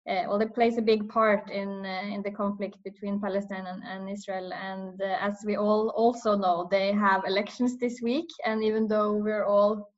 uh, 0.09 0.23
well, 0.27 0.41
it 0.41 0.53
plays 0.53 0.77
a 0.77 0.81
big 0.81 1.07
part 1.07 1.49
in 1.49 1.85
uh, 1.85 2.13
in 2.13 2.21
the 2.23 2.31
conflict 2.31 2.83
between 2.83 3.21
Palestine 3.21 3.65
and, 3.65 3.81
and 3.83 4.09
Israel. 4.09 4.51
And 4.51 4.99
uh, 5.01 5.17
as 5.21 5.43
we 5.45 5.55
all 5.55 5.89
also 5.89 6.35
know, 6.35 6.67
they 6.69 6.91
have 6.91 7.23
elections 7.25 7.77
this 7.77 8.01
week. 8.01 8.27
And 8.45 8.63
even 8.63 8.87
though 8.87 9.13
we're 9.13 9.45
all 9.45 9.91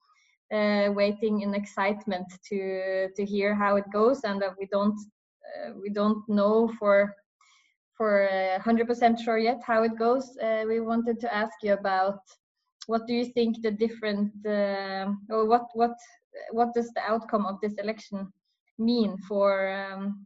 uh, 0.53 0.91
waiting 0.91 1.41
in 1.41 1.55
excitement 1.55 2.27
to 2.49 3.09
to 3.15 3.25
hear 3.25 3.55
how 3.55 3.77
it 3.77 3.85
goes 3.91 4.23
and 4.25 4.41
that 4.41 4.55
we 4.59 4.67
don't 4.67 4.99
we 5.81 5.89
don't 5.89 6.27
know 6.27 6.67
for 6.79 7.15
for 7.97 8.27
100% 8.59 9.13
uh, 9.13 9.23
sure 9.23 9.37
yet 9.37 9.61
how 9.65 9.83
it 9.83 9.97
goes 9.97 10.37
uh, 10.41 10.63
we 10.67 10.79
wanted 10.79 11.19
to 11.19 11.33
ask 11.33 11.53
you 11.61 11.73
about 11.73 12.19
what 12.87 13.07
do 13.07 13.13
you 13.13 13.25
think 13.25 13.61
the 13.61 13.71
different 13.71 14.31
uh, 14.45 15.07
or 15.29 15.45
what 15.45 15.65
what 15.73 15.95
what 16.51 16.73
does 16.73 16.89
the 16.91 17.01
outcome 17.01 17.45
of 17.45 17.59
this 17.61 17.73
election 17.75 18.31
mean 18.77 19.17
for 19.27 19.71
um, 19.71 20.25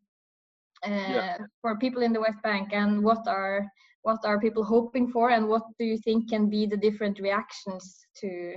yeah. 0.86 1.38
for 1.62 1.78
people 1.78 2.02
in 2.02 2.14
the 2.14 2.20
west 2.20 2.42
bank 2.44 2.70
and 2.72 3.04
what 3.04 3.28
are 3.28 3.68
what 4.04 4.24
are 4.24 4.40
people 4.40 4.64
hoping 4.64 5.12
for 5.12 5.32
and 5.32 5.48
what 5.48 5.64
do 5.78 5.86
you 5.86 5.98
think 5.98 6.30
can 6.30 6.50
be 6.50 6.66
the 6.66 6.78
different 6.78 7.20
reactions 7.20 8.06
to 8.16 8.56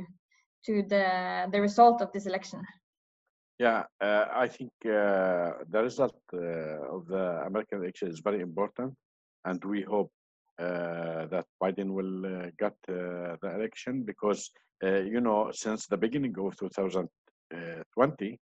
to 0.64 0.82
the 0.82 1.48
the 1.52 1.60
result 1.60 2.00
of 2.02 2.12
this 2.12 2.26
election? 2.26 2.60
Yeah, 3.60 3.84
uh, 4.00 4.24
I 4.32 4.48
think 4.48 4.72
uh, 4.86 5.52
the 5.68 5.82
result 5.82 6.16
uh, 6.32 6.96
of 6.96 7.06
the 7.08 7.42
American 7.44 7.82
election 7.82 8.08
is 8.08 8.20
very 8.20 8.40
important, 8.40 8.94
and 9.44 9.62
we 9.62 9.82
hope 9.82 10.10
uh, 10.58 11.26
that 11.26 11.44
Biden 11.62 11.90
will 11.90 12.24
uh, 12.24 12.46
get 12.58 12.72
uh, 12.88 13.36
the 13.42 13.52
election 13.54 14.02
because 14.02 14.50
you 14.82 15.20
know 15.20 15.50
since 15.52 15.86
the 15.86 15.98
beginning 15.98 16.34
of 16.38 16.56
2020, 16.56 18.38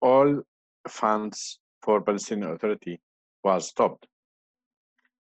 all 0.00 0.42
funds 0.88 1.58
for 1.82 2.00
Palestinian 2.00 2.52
Authority 2.52 2.98
was 3.44 3.68
stopped, 3.68 4.06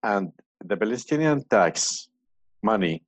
and 0.03 0.31
the 0.63 0.77
Palestinian 0.77 1.43
tax 1.49 2.07
money 2.61 3.01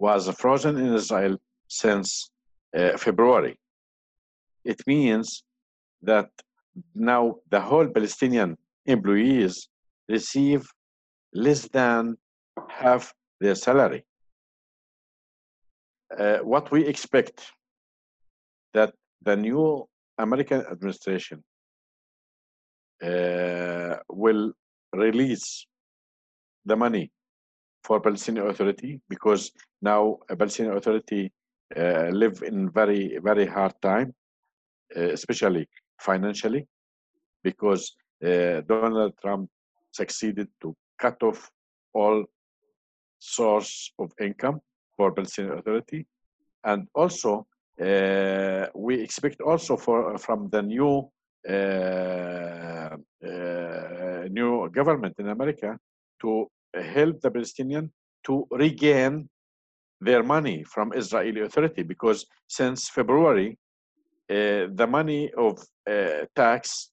was 0.00 0.28
frozen 0.30 0.76
in 0.76 0.92
Israel 0.92 1.38
since 1.68 2.30
uh, 2.76 2.96
February. 2.96 3.56
It 4.64 4.80
means 4.86 5.44
that 6.02 6.30
now 6.94 7.36
the 7.50 7.60
whole 7.60 7.88
Palestinian 7.88 8.56
employees 8.86 9.68
receive 10.08 10.66
less 11.32 11.68
than 11.68 12.16
half 12.68 13.12
their 13.40 13.54
salary. 13.54 14.04
Uh, 16.18 16.38
what 16.38 16.70
we 16.70 16.86
expect 16.86 17.52
that 18.72 18.92
the 19.22 19.36
new 19.36 19.86
American 20.18 20.60
administration 20.70 21.42
uh, 23.02 23.96
will 24.08 24.52
release 24.92 25.66
the 26.64 26.76
money 26.76 27.10
for 27.82 28.00
Palestinian 28.00 28.46
Authority 28.46 29.00
because 29.08 29.50
now 29.82 30.18
a 30.28 30.36
Palestinian 30.36 30.76
Authority 30.76 31.32
live 31.76 32.42
in 32.42 32.70
very 32.70 33.18
very 33.22 33.46
hard 33.46 33.74
time, 33.82 34.14
uh, 34.96 35.10
especially 35.12 35.68
financially, 36.00 36.66
because 37.42 37.96
uh, 38.24 38.60
Donald 38.66 39.12
Trump 39.20 39.50
succeeded 39.92 40.48
to 40.62 40.74
cut 40.98 41.22
off 41.22 41.50
all 41.92 42.24
source 43.18 43.92
of 43.98 44.12
income 44.20 44.60
for 44.96 45.12
Palestinian 45.12 45.58
Authority, 45.58 46.06
and 46.64 46.88
also 46.94 47.46
uh, 47.80 48.66
we 48.74 49.00
expect 49.00 49.40
also 49.40 49.76
for 49.76 50.16
from 50.18 50.48
the 50.50 50.62
new 50.62 51.10
uh, 51.48 52.96
uh, 53.26 54.28
new 54.30 54.68
government 54.70 55.14
in 55.18 55.28
America 55.28 55.78
to 56.20 56.48
help 56.74 57.20
the 57.20 57.30
Palestinian 57.30 57.92
to 58.24 58.46
regain 58.50 59.28
their 60.00 60.22
money 60.22 60.64
from 60.64 60.92
Israeli 60.92 61.42
authority 61.42 61.82
because 61.82 62.26
since 62.48 62.88
February, 62.88 63.58
uh, 64.30 64.66
the 64.74 64.86
money 64.88 65.30
of 65.36 65.58
uh, 65.90 66.26
tax 66.34 66.90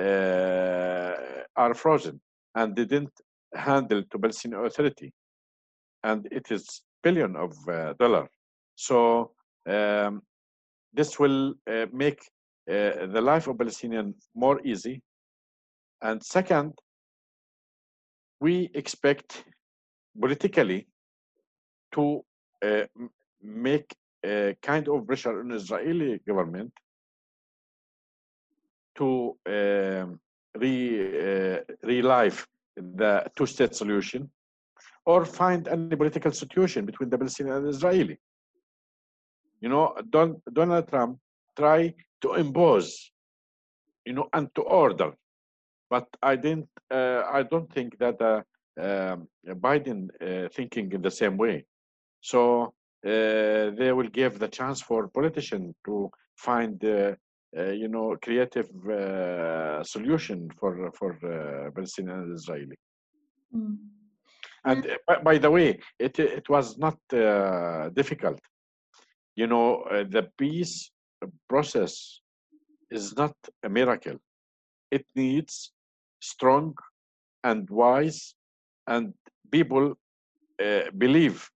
uh, 0.00 1.12
are 1.56 1.74
frozen 1.74 2.20
and 2.54 2.74
they 2.76 2.84
didn't 2.84 3.12
handle 3.54 4.02
to 4.10 4.18
Palestinian 4.18 4.64
authority, 4.64 5.12
and 6.04 6.26
it 6.30 6.50
is 6.50 6.82
billion 7.02 7.36
of 7.36 7.52
uh, 7.68 7.92
dollar. 7.98 8.28
So 8.76 9.32
um, 9.68 10.22
this 10.92 11.18
will 11.18 11.54
uh, 11.70 11.86
make 11.92 12.20
uh, 12.70 13.06
the 13.06 13.20
life 13.20 13.48
of 13.48 13.58
Palestinian 13.58 14.14
more 14.34 14.60
easy. 14.64 15.02
And 16.02 16.22
second, 16.22 16.72
we 18.40 18.70
expect 18.74 19.44
politically 20.20 20.88
to 21.94 22.24
make 23.42 23.94
a 24.24 24.56
kind 24.62 24.88
of 24.88 25.06
pressure 25.06 25.40
on 25.40 25.50
Israeli 25.50 26.20
government 26.26 26.72
to 28.96 29.36
uh, 29.46 30.06
re 30.62 30.76
uh, 31.24 31.58
relive 31.82 32.46
the 32.76 33.24
two-state 33.36 33.74
solution 33.74 34.30
or 35.04 35.24
find 35.24 35.66
any 35.68 35.96
political 35.96 36.32
solution 36.32 36.86
between 36.86 37.10
the 37.10 37.18
Palestinian 37.18 37.56
and 37.56 37.68
Israeli. 37.68 38.18
You 39.60 39.68
know, 39.68 39.94
Don, 40.10 40.40
Donald 40.52 40.88
Trump 40.88 41.18
try 41.56 41.94
to 42.22 42.34
impose, 42.34 43.10
you 44.04 44.12
know, 44.12 44.28
and 44.32 44.54
to 44.54 44.62
order 44.62 45.12
but 45.92 46.08
I 46.22 46.36
didn't. 46.36 46.70
Uh, 46.90 47.22
I 47.38 47.40
don't 47.52 47.70
think 47.76 47.90
that 48.04 48.18
uh, 48.32 48.40
um, 48.86 49.28
Biden 49.66 50.00
uh, 50.26 50.48
thinking 50.56 50.86
in 50.96 51.02
the 51.02 51.14
same 51.20 51.36
way. 51.44 51.56
So 52.22 52.72
uh, 53.04 53.74
they 53.78 53.92
will 53.92 54.08
give 54.08 54.38
the 54.38 54.48
chance 54.48 54.80
for 54.80 55.08
politicians 55.08 55.74
to 55.84 56.10
find 56.36 56.82
uh, 57.54 57.72
you 57.72 57.88
know, 57.88 58.16
creative 58.22 58.70
uh, 58.88 59.84
solution 59.84 60.48
for 60.58 60.90
for 60.98 61.10
uh, 61.12 61.70
Palestinian 61.72 62.20
and 62.22 62.34
Israeli. 62.34 62.76
Mm. 63.54 63.76
And 64.64 64.86
by, 65.22 65.36
the 65.38 65.50
way, 65.50 65.78
it 65.98 66.18
it 66.18 66.48
was 66.48 66.78
not 66.78 66.98
uh, 67.12 67.90
difficult. 67.90 68.40
You 69.36 69.48
know, 69.48 69.82
uh, 69.82 70.04
the 70.08 70.30
peace 70.38 70.90
process 71.48 72.20
is 72.90 73.14
not 73.16 73.34
a 73.62 73.68
miracle. 73.68 74.18
It 74.90 75.04
needs 75.14 75.72
strong 76.20 76.74
and 77.44 77.68
wise 77.68 78.34
and 78.86 79.12
people 79.50 79.94
uh, 80.64 80.90
believe 80.96 81.50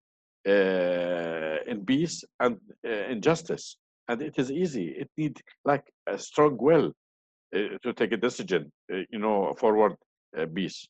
in 0.47 1.85
peace 1.85 2.25
and 2.41 2.59
uh, 2.85 3.13
in 3.13 3.21
justice. 3.21 3.77
And 4.09 4.23
it 4.23 4.39
is 4.39 4.51
easy. 4.51 4.89
It 4.89 5.11
needs 5.17 5.43
like 5.65 5.85
a 6.07 6.17
strong 6.19 6.57
will 6.61 6.93
uh, 7.55 7.79
to 7.83 7.93
take 7.93 8.13
a 8.13 8.17
decision, 8.17 8.73
uh, 8.93 8.99
you 9.11 9.19
know, 9.19 9.55
forward 9.59 9.97
uh, 10.39 10.47
peace. 10.55 10.89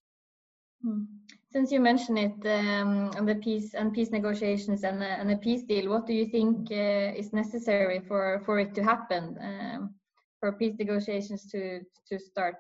Hmm. 0.83 1.05
Since 1.53 1.73
you 1.73 1.81
mentioned 1.81 2.19
it, 2.19 2.47
um, 2.47 3.11
the 3.27 3.37
peace 3.37 3.73
and 3.75 3.95
peace 3.95 4.11
negotiations 4.11 4.85
and 4.85 5.01
the, 5.01 5.07
and 5.07 5.41
peace 5.41 5.63
deal, 5.63 5.89
what 5.89 6.07
do 6.07 6.13
you 6.13 6.27
think 6.27 6.71
uh, 6.71 7.19
is 7.21 7.33
necessary 7.33 8.01
for 8.01 8.43
for 8.45 8.59
it 8.59 8.75
to 8.75 8.83
happen, 8.83 9.39
um, 9.41 9.95
for 10.39 10.53
peace 10.53 10.77
negotiations 10.79 11.47
to 11.53 11.81
to 12.09 12.19
start? 12.19 12.59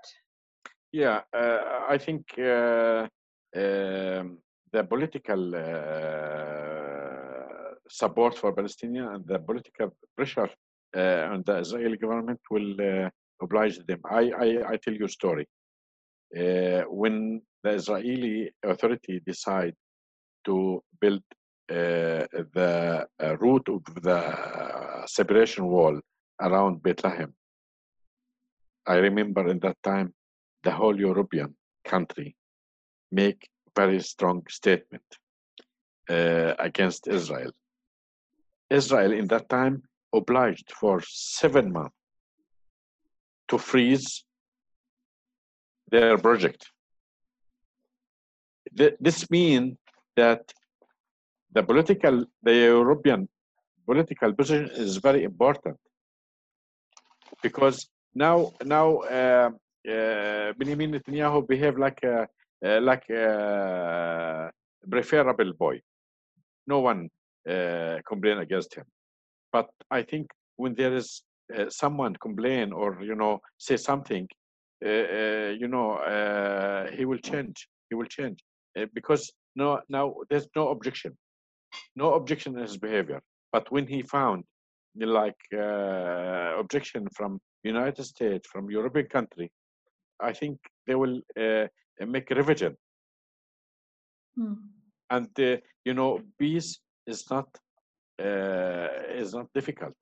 Yeah, 0.92 1.20
uh, 1.34 1.84
I 1.88 1.98
think 1.98 2.22
uh, 2.38 3.06
um, 3.54 4.38
the 4.72 4.84
political 4.88 5.54
uh, 5.54 6.85
support 7.88 8.36
for 8.36 8.52
Palestinian 8.52 9.06
and 9.14 9.26
the 9.26 9.38
political 9.38 9.94
pressure 10.16 10.50
uh, 10.96 11.28
on 11.32 11.42
the 11.46 11.58
Israeli 11.58 11.96
government 11.96 12.40
will 12.50 12.74
uh, 12.80 13.10
oblige 13.40 13.78
them. 13.86 14.00
I, 14.10 14.30
I, 14.44 14.72
I 14.72 14.76
tell 14.76 14.94
you 14.94 15.06
a 15.06 15.08
story. 15.08 15.46
Uh, 16.36 16.82
when 16.88 17.42
the 17.62 17.70
Israeli 17.70 18.50
authority 18.64 19.20
decide 19.24 19.74
to 20.44 20.82
build 21.00 21.22
uh, 21.70 22.26
the 22.58 23.06
uh, 23.22 23.36
route 23.38 23.68
of 23.68 23.82
the 24.02 25.04
separation 25.06 25.66
wall 25.66 26.00
around 26.40 26.82
Bethlehem, 26.82 27.32
I 28.86 28.96
remember 28.96 29.48
in 29.48 29.58
that 29.60 29.76
time 29.82 30.14
the 30.62 30.70
whole 30.70 30.98
European 30.98 31.54
country 31.84 32.36
make 33.10 33.48
very 33.74 34.00
strong 34.00 34.42
statement 34.48 35.04
uh, 36.08 36.54
against 36.58 37.08
Israel. 37.08 37.50
Israel 38.70 39.12
in 39.12 39.26
that 39.28 39.48
time 39.48 39.82
obliged 40.12 40.72
for 40.72 41.00
seven 41.06 41.72
months 41.72 41.94
to 43.48 43.58
freeze 43.58 44.24
their 45.90 46.18
project. 46.18 46.70
Th- 48.76 48.96
This 49.00 49.30
means 49.30 49.76
that 50.16 50.52
the 51.52 51.62
political, 51.62 52.24
the 52.42 52.54
European 52.54 53.28
political 53.86 54.32
position 54.34 54.68
is 54.70 54.96
very 54.96 55.22
important 55.22 55.78
because 57.42 57.88
now, 58.14 58.52
now 58.64 58.98
uh, 58.98 59.50
uh, 59.88 60.52
Benjamin 60.58 60.92
Netanyahu 60.92 61.46
behave 61.46 61.78
like 61.78 62.00
a, 62.02 62.28
uh, 62.64 62.80
like 62.80 63.08
a 63.10 64.50
preferable 64.90 65.52
boy. 65.52 65.80
No 66.66 66.80
one 66.80 67.10
uh, 67.48 67.98
complain 68.06 68.38
against 68.38 68.74
him, 68.74 68.84
but 69.52 69.68
I 69.90 70.02
think 70.02 70.26
when 70.56 70.74
there 70.74 70.94
is 70.94 71.22
uh, 71.56 71.70
someone 71.70 72.14
complain 72.16 72.72
or 72.72 73.02
you 73.02 73.14
know 73.14 73.40
say 73.58 73.76
something, 73.76 74.26
uh, 74.84 74.88
uh, 74.88 75.50
you 75.60 75.68
know 75.68 75.92
uh, 75.92 76.90
he 76.90 77.04
will 77.04 77.18
change. 77.18 77.68
He 77.88 77.94
will 77.94 78.06
change 78.06 78.38
because 78.94 79.32
no 79.54 79.80
now 79.88 80.14
there's 80.28 80.48
no 80.56 80.68
objection, 80.68 81.16
no 81.94 82.14
objection 82.14 82.54
in 82.56 82.62
his 82.62 82.76
behavior. 82.76 83.20
But 83.52 83.70
when 83.70 83.86
he 83.86 84.02
found 84.02 84.44
like 84.98 85.40
uh, 85.54 86.58
objection 86.58 87.06
from 87.14 87.40
United 87.62 88.04
States, 88.04 88.48
from 88.48 88.70
European 88.70 89.06
country, 89.06 89.50
I 90.20 90.32
think 90.32 90.58
they 90.86 90.94
will 90.94 91.20
uh, 91.38 91.66
make 92.06 92.30
revision. 92.30 92.76
Hmm. 94.36 94.54
And 95.10 95.28
uh, 95.38 95.56
you 95.84 95.94
know, 95.94 96.20
peace 96.38 96.80
is 97.06 97.30
not 97.30 97.48
uh, 98.20 98.88
is 99.14 99.34
not 99.34 99.46
difficult. 99.54 99.94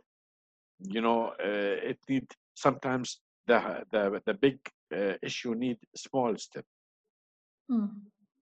You 0.80 1.00
know, 1.00 1.28
uh, 1.28 1.90
it 1.90 1.98
need 2.08 2.26
sometimes 2.54 3.20
the 3.46 3.84
the 3.90 4.22
the 4.26 4.34
big 4.34 4.58
uh, 4.94 5.14
issue 5.22 5.54
need 5.54 5.78
small 5.96 6.36
step. 6.36 6.64
Hmm. 7.68 7.86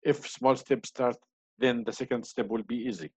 If 0.03 0.29
small 0.29 0.57
step 0.57 0.87
start, 0.87 1.17
then 1.59 1.85
the 1.85 1.93
second 1.93 2.25
step 2.27 2.49
will 2.49 2.65
be 2.65 2.77
easy. 2.77 3.11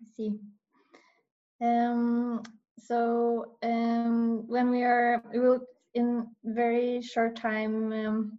I 0.00 0.04
see. 0.14 0.32
Um, 1.60 2.42
so 2.78 3.56
um, 3.62 4.46
when 4.46 4.70
we 4.70 4.82
are, 4.82 5.22
we 5.32 5.40
will 5.40 5.60
in 5.94 6.26
very 6.44 7.00
short 7.00 7.36
time 7.36 7.92
um, 7.92 8.38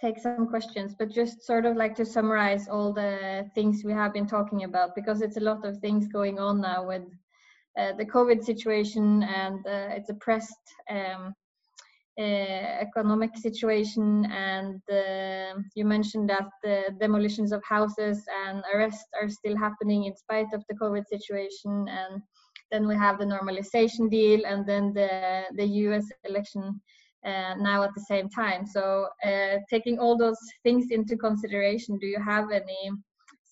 take 0.00 0.18
some 0.18 0.46
questions, 0.46 0.94
but 0.98 1.10
just 1.10 1.44
sort 1.44 1.64
of 1.64 1.76
like 1.76 1.94
to 1.96 2.04
summarize 2.04 2.68
all 2.68 2.92
the 2.92 3.48
things 3.54 3.82
we 3.84 3.92
have 3.92 4.12
been 4.12 4.26
talking 4.26 4.64
about 4.64 4.94
because 4.94 5.22
it's 5.22 5.36
a 5.36 5.40
lot 5.40 5.64
of 5.64 5.78
things 5.78 6.06
going 6.08 6.38
on 6.38 6.60
now 6.60 6.86
with 6.86 7.04
uh, 7.78 7.92
the 7.98 8.04
COVID 8.04 8.44
situation 8.44 9.22
and 9.22 9.66
uh, 9.66 9.88
it's 9.96 10.10
a 10.10 10.14
pressed 10.14 10.66
um, 10.90 11.34
uh, 12.18 12.22
economic 12.22 13.36
situation. 13.36 14.24
And 14.26 14.80
uh, 14.90 15.60
you 15.74 15.84
mentioned 15.84 16.30
that 16.30 16.48
the 16.62 16.84
demolitions 16.98 17.52
of 17.52 17.62
houses 17.64 18.24
and 18.46 18.62
arrests 18.72 19.04
are 19.20 19.28
still 19.28 19.56
happening 19.56 20.04
in 20.04 20.16
spite 20.16 20.52
of 20.54 20.64
the 20.68 20.74
covid 20.74 21.06
situation. 21.06 21.86
And 21.88 22.22
then 22.70 22.88
we 22.88 22.96
have 22.96 23.18
the 23.18 23.24
normalization 23.24 24.10
deal 24.10 24.44
and 24.46 24.66
then 24.66 24.92
the 24.92 25.44
the 25.54 25.66
us 25.66 26.10
election 26.24 26.80
now 27.26 27.82
at 27.82 27.94
the 27.94 28.00
same 28.00 28.28
time. 28.28 28.66
So 28.66 29.08
uh, 29.24 29.58
taking 29.68 29.98
all 29.98 30.16
those 30.16 30.38
things 30.62 30.90
into 30.90 31.16
consideration 31.16 31.98
do 31.98 32.06
you 32.06 32.20
have 32.20 32.50
any 32.50 32.90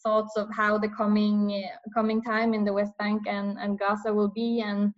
thoughts 0.02 0.36
of 0.36 0.48
how 0.52 0.78
the 0.78 0.88
coming 0.88 1.64
coming 1.94 2.22
time 2.22 2.54
in 2.54 2.64
the 2.64 2.72
west 2.72 2.92
bank 2.98 3.22
and, 3.26 3.58
and 3.58 3.78
gaza 3.78 4.12
will 4.12 4.30
be? 4.30 4.60
And 4.60 4.92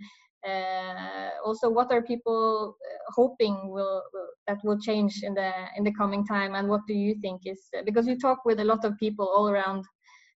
uh, 0.47 1.31
also 1.45 1.68
what 1.70 1.91
are 1.93 2.03
people 2.03 2.77
uh, 2.77 3.12
hoping 3.14 3.70
will, 3.70 4.03
that 4.47 4.59
will 4.62 4.79
change 4.79 5.22
in 5.22 5.35
the 5.35 5.51
in 5.77 5.85
the 5.85 5.93
coming 5.93 6.27
time? 6.27 6.55
And 6.55 6.68
what 6.68 6.83
do 6.87 6.95
you 6.95 7.14
think 7.22 7.43
is 7.47 7.61
uh, 7.77 7.83
because 7.85 8.07
you 8.07 8.18
talk 8.18 8.45
with 8.45 8.61
a 8.61 8.64
lot 8.64 8.85
of 8.85 8.99
people 8.99 9.27
all 9.35 9.49
around 9.49 9.85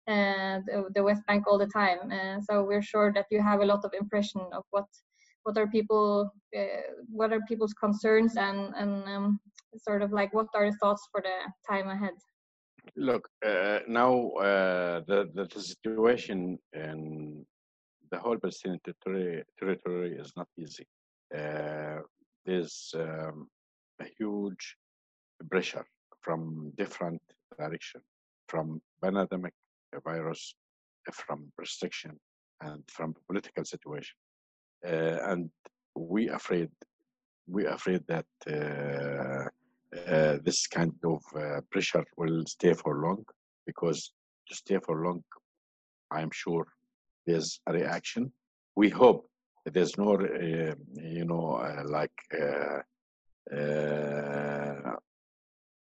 uh, 0.07 0.59
the, 0.65 0.89
the 0.95 1.03
west 1.03 1.23
bank 1.27 1.45
all 1.45 1.59
the 1.59 1.67
time 1.67 1.99
uh, 2.11 2.41
so 2.41 2.63
we're 2.63 2.81
sure 2.81 3.13
that 3.13 3.27
you 3.29 3.39
have 3.43 3.59
a 3.59 3.65
lot 3.65 3.85
of 3.85 3.91
impression 3.93 4.41
of 4.53 4.63
what 4.71 4.85
what 5.49 5.57
are 5.57 5.67
people 5.67 6.31
uh, 6.55 6.81
what 7.19 7.33
are 7.33 7.41
people's 7.51 7.73
concerns 7.73 8.37
and 8.37 8.59
and 8.81 8.91
um, 9.15 9.39
sort 9.87 10.01
of 10.05 10.11
like 10.11 10.31
what 10.33 10.47
are 10.53 10.69
the 10.69 10.77
thoughts 10.81 11.07
for 11.11 11.21
the 11.21 11.37
time 11.69 11.87
ahead 11.89 12.13
Look, 12.95 13.29
uh, 13.45 13.79
now 13.87 14.29
uh, 14.31 15.01
the, 15.07 15.29
the 15.33 15.47
situation 15.61 16.57
in 16.73 17.45
the 18.11 18.17
whole 18.17 18.37
Palestinian 18.37 18.79
territory, 18.83 19.43
territory 19.59 20.17
is 20.17 20.33
not 20.35 20.47
easy. 20.57 20.85
Uh, 21.35 21.99
there's 22.45 22.93
um, 22.95 23.47
a 24.01 24.05
huge 24.17 24.75
pressure 25.51 25.85
from 26.21 26.71
different 26.77 27.21
direction, 27.57 28.01
from 28.47 28.81
pandemic 29.01 29.53
virus, 30.03 30.55
from 31.13 31.51
restriction, 31.57 32.17
and 32.61 32.83
from 32.89 33.15
political 33.27 33.63
situation. 33.63 34.15
Uh, 34.85 35.17
and 35.31 35.49
we 35.95 36.29
afraid, 36.29 36.69
we 37.47 37.65
afraid 37.65 38.01
that 38.07 38.25
uh, 38.47 39.49
uh, 40.07 40.37
this 40.43 40.67
kind 40.67 40.93
of 41.03 41.21
pressure 41.71 42.05
will 42.17 42.45
stay 42.45 42.73
for 42.73 43.01
long 43.01 43.25
because 43.65 44.13
to 44.47 44.55
stay 44.55 44.79
for 44.85 45.03
long, 45.03 45.23
I'm 46.11 46.31
sure 46.31 46.67
there's 47.25 47.59
a 47.67 47.73
reaction. 47.73 48.31
We 48.75 48.89
hope 48.89 49.29
there's 49.65 49.97
no, 49.97 50.15
uh, 50.15 50.75
you 50.95 51.25
know, 51.25 51.55
uh, 51.55 51.83
like 51.85 52.11
uh, 52.33 52.79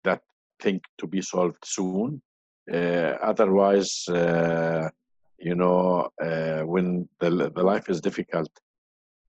that 0.03 0.21
thing 0.61 0.81
to 0.97 1.07
be 1.07 1.21
solved 1.21 1.63
soon. 1.63 2.21
Otherwise, 2.71 4.05
you 4.07 5.55
know, 5.55 6.09
when 6.65 7.07
the, 7.19 7.51
the 7.55 7.63
life 7.63 7.89
is 7.89 8.01
difficult, 8.01 8.49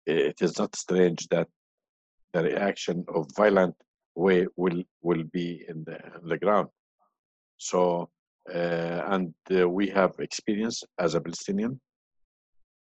it 0.07 0.41
is 0.41 0.57
not 0.57 0.75
strange 0.75 1.27
that 1.27 1.47
the 2.33 2.43
reaction 2.43 3.05
of 3.13 3.27
violent 3.35 3.75
way 4.15 4.47
will 4.55 4.83
will 5.01 5.23
be 5.31 5.63
in 5.67 5.83
the, 5.83 5.97
in 6.21 6.27
the 6.29 6.37
ground. 6.37 6.69
So, 7.57 8.09
uh, 8.53 9.01
and 9.13 9.33
uh, 9.51 9.69
we 9.69 9.87
have 9.89 10.13
experience 10.19 10.83
as 10.97 11.15
a 11.15 11.21
Palestinian 11.21 11.79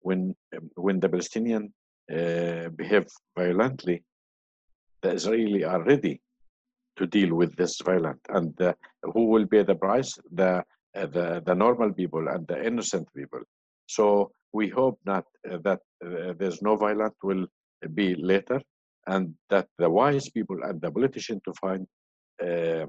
when 0.01 0.35
when 0.75 0.99
the 0.99 1.09
Palestinian 1.09 1.73
uh, 2.11 2.69
behave 2.69 3.07
violently, 3.37 4.03
the 5.01 5.11
Israeli 5.11 5.63
are 5.63 5.83
ready 5.83 6.19
to 6.97 7.07
deal 7.07 7.35
with 7.35 7.55
this 7.55 7.79
violence. 7.81 8.21
and 8.29 8.53
who 9.13 9.25
will 9.25 9.47
pay 9.47 9.63
the 9.63 9.75
price? 9.75 10.17
The 10.31 10.63
uh, 10.95 11.07
the 11.15 11.41
the 11.45 11.55
normal 11.55 11.91
people 11.93 12.27
and 12.27 12.47
the 12.47 12.65
innocent 12.65 13.07
people. 13.15 13.41
So 13.87 14.31
we 14.53 14.69
hope 14.69 14.99
not 15.05 15.25
uh, 15.49 15.57
that 15.63 15.81
uh, 16.05 16.33
there's 16.37 16.61
no 16.61 16.75
violence 16.75 17.15
will 17.23 17.45
be 17.93 18.15
later, 18.15 18.61
and 19.07 19.33
that 19.49 19.67
the 19.77 19.89
wise 19.89 20.29
people 20.29 20.57
and 20.63 20.79
the 20.81 20.91
politicians 20.91 21.41
to 21.45 21.53
find 21.59 21.87
uh, 22.41 22.85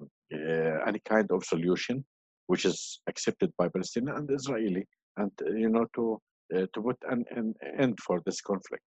any 0.86 1.00
kind 1.04 1.30
of 1.30 1.44
solution 1.44 2.04
which 2.46 2.64
is 2.64 3.00
accepted 3.08 3.50
by 3.56 3.68
Palestinian 3.68 4.16
and 4.16 4.30
Israeli, 4.30 4.86
and 5.16 5.32
you 5.62 5.70
know 5.70 5.86
to 5.94 6.20
to 6.50 6.82
put 6.82 6.98
an, 7.10 7.24
an 7.30 7.54
end 7.78 7.98
for 8.00 8.22
this 8.26 8.40
conflict. 8.40 8.84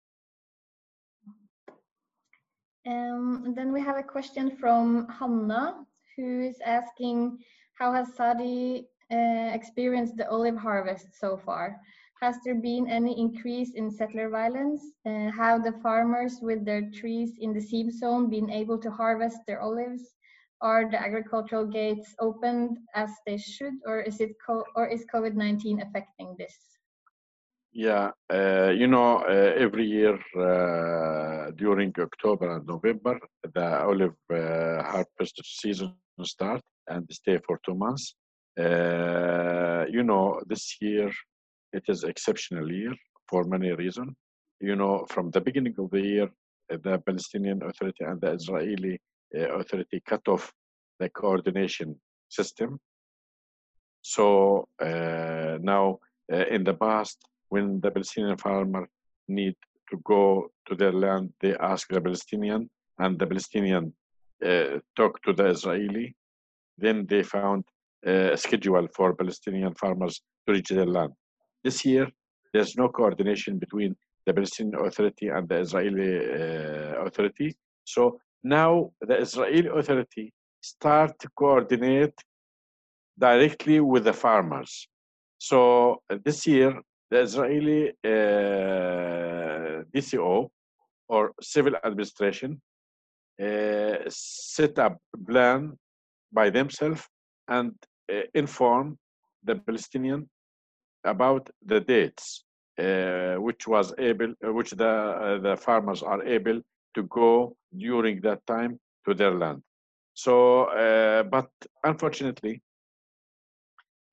Um, 2.85 3.53
then 3.55 3.71
we 3.71 3.81
have 3.81 3.97
a 3.97 4.03
question 4.03 4.57
from 4.57 5.07
Hanna, 5.07 5.85
who 6.17 6.41
is 6.41 6.57
asking, 6.65 7.39
how 7.75 7.93
has 7.93 8.13
Sadi 8.15 8.87
uh, 9.11 9.51
experienced 9.53 10.17
the 10.17 10.29
olive 10.29 10.57
harvest 10.57 11.07
so 11.17 11.37
far? 11.37 11.79
Has 12.23 12.37
there 12.45 12.55
been 12.55 12.87
any 12.87 13.19
increase 13.19 13.73
in 13.73 13.91
settler 13.91 14.29
violence? 14.29 14.81
Uh, 15.05 15.29
have 15.31 15.61
the 15.61 15.73
farmers 15.83 16.39
with 16.41 16.63
their 16.63 16.89
trees 16.89 17.31
in 17.41 17.51
the 17.51 17.59
seam 17.59 17.91
zone 17.91 18.29
been 18.29 18.49
able 18.49 18.77
to 18.79 18.89
harvest 18.89 19.39
their 19.45 19.61
olives? 19.61 20.03
Are 20.61 20.89
the 20.89 20.97
agricultural 21.07 21.65
gates 21.65 22.15
opened 22.21 22.77
as 22.95 23.09
they 23.27 23.35
should, 23.35 23.73
or 23.85 23.99
is 23.99 24.21
it 24.21 24.37
or 24.77 24.87
is 24.87 25.05
COVID-19 25.13 25.85
affecting 25.85 26.33
this? 26.39 26.55
Yeah, 27.73 28.11
uh, 28.31 28.69
you 28.69 28.87
know, 28.87 29.17
uh, 29.27 29.65
every 29.65 29.85
year 29.85 30.15
uh, 30.47 31.51
during 31.57 31.91
October 31.99 32.55
and 32.55 32.65
November, 32.65 33.19
the 33.53 33.83
olive 33.83 34.15
uh, 34.31 34.81
harvest 34.91 35.41
season 35.43 35.93
start 36.21 36.61
and 36.87 37.05
stay 37.11 37.37
for 37.45 37.59
two 37.65 37.75
months. 37.75 38.15
Uh, 38.57 39.83
you 39.89 40.03
know, 40.03 40.39
this 40.47 40.77
year 40.79 41.11
it 41.73 41.83
is 41.87 42.03
exceptional 42.03 42.71
year 42.71 42.93
for 43.29 43.43
many 43.43 43.71
reasons. 43.71 44.11
You 44.59 44.75
know, 44.75 45.05
from 45.09 45.31
the 45.31 45.41
beginning 45.41 45.75
of 45.77 45.89
the 45.91 46.01
year, 46.01 46.29
the 46.69 46.97
Palestinian 47.05 47.61
Authority 47.63 48.03
and 48.09 48.21
the 48.21 48.31
Israeli 48.31 48.99
uh, 49.37 49.59
Authority 49.59 50.01
cut 50.05 50.25
off 50.27 50.51
the 50.99 51.09
coordination 51.09 51.89
system. 52.29 52.79
So 54.01 54.67
now, 54.79 55.99
in 56.29 56.63
the 56.63 56.77
past, 56.85 57.17
when 57.49 57.79
the 57.81 57.91
Palestinian 57.91 58.37
farmer 58.37 58.87
need 59.27 59.55
to 59.89 59.97
go 60.03 60.49
to 60.67 60.75
their 60.75 60.91
land, 60.91 61.33
they 61.41 61.55
ask 61.55 61.87
the 61.89 62.01
Palestinian, 62.01 62.69
and 62.99 63.17
the 63.19 63.27
Palestinian 63.27 63.93
uh, 64.45 64.79
talk 64.95 65.21
to 65.23 65.33
the 65.33 65.47
Israeli. 65.55 66.15
Then 66.77 67.05
they 67.05 67.23
found 67.23 67.63
a 68.05 68.37
schedule 68.37 68.87
for 68.95 69.15
Palestinian 69.15 69.73
farmers 69.75 70.21
to 70.45 70.53
reach 70.53 70.69
their 70.69 70.91
land. 70.97 71.13
This 71.63 71.85
year, 71.85 72.07
there's 72.53 72.75
no 72.75 72.89
coordination 72.89 73.57
between 73.57 73.95
the 74.25 74.33
Palestinian 74.33 74.75
Authority 74.85 75.27
and 75.29 75.47
the 75.47 75.59
Israeli 75.59 76.11
uh, 76.17 77.05
Authority. 77.05 77.55
So 77.83 78.19
now 78.43 78.91
the 79.01 79.17
Israeli 79.17 79.69
Authority 79.69 80.33
start 80.61 81.17
to 81.19 81.29
coordinate 81.35 82.13
directly 83.17 83.79
with 83.79 84.05
the 84.05 84.13
farmers. 84.13 84.87
So 85.37 86.01
this 86.23 86.47
year, 86.47 86.81
the 87.11 87.19
Israeli 87.21 87.89
uh, 87.89 89.83
DCO 89.93 90.49
or 91.09 91.33
civil 91.41 91.75
administration 91.83 92.61
uh, 93.41 93.97
set 94.09 94.79
up 94.79 94.97
plan 95.27 95.77
by 96.31 96.49
themselves 96.49 97.03
and 97.47 97.73
uh, 98.11 98.21
inform 98.33 98.97
the 99.43 99.55
Palestinian 99.55 100.29
about 101.05 101.49
the 101.65 101.79
dates 101.79 102.43
uh, 102.79 103.35
which 103.35 103.67
was 103.67 103.93
able 103.99 104.33
uh, 104.43 104.51
which 104.51 104.71
the 104.71 104.87
uh, 104.87 105.37
the 105.37 105.55
farmers 105.55 106.01
are 106.01 106.23
able 106.23 106.59
to 106.95 107.03
go 107.03 107.55
during 107.77 108.19
that 108.21 108.43
time 108.47 108.79
to 109.05 109.13
their 109.13 109.35
land. 109.35 109.61
So 110.15 110.65
but 111.29 111.49
unfortunately 111.83 112.63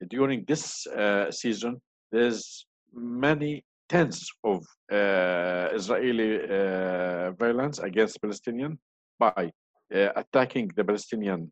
during 0.09 0.45
this 0.45 0.87
season 1.31 1.81
there's 2.13 2.67
many 2.93 3.65
tens 3.89 4.29
of 4.45 4.63
uh, 4.93 5.69
Israeli 5.73 6.41
uh, 6.43 7.31
violence 7.33 7.79
against 7.79 8.21
Palestinian 8.21 8.79
by 9.19 9.51
uh, 9.95 10.09
attacking 10.17 10.71
the 10.77 10.85
Palestinian 10.85 11.51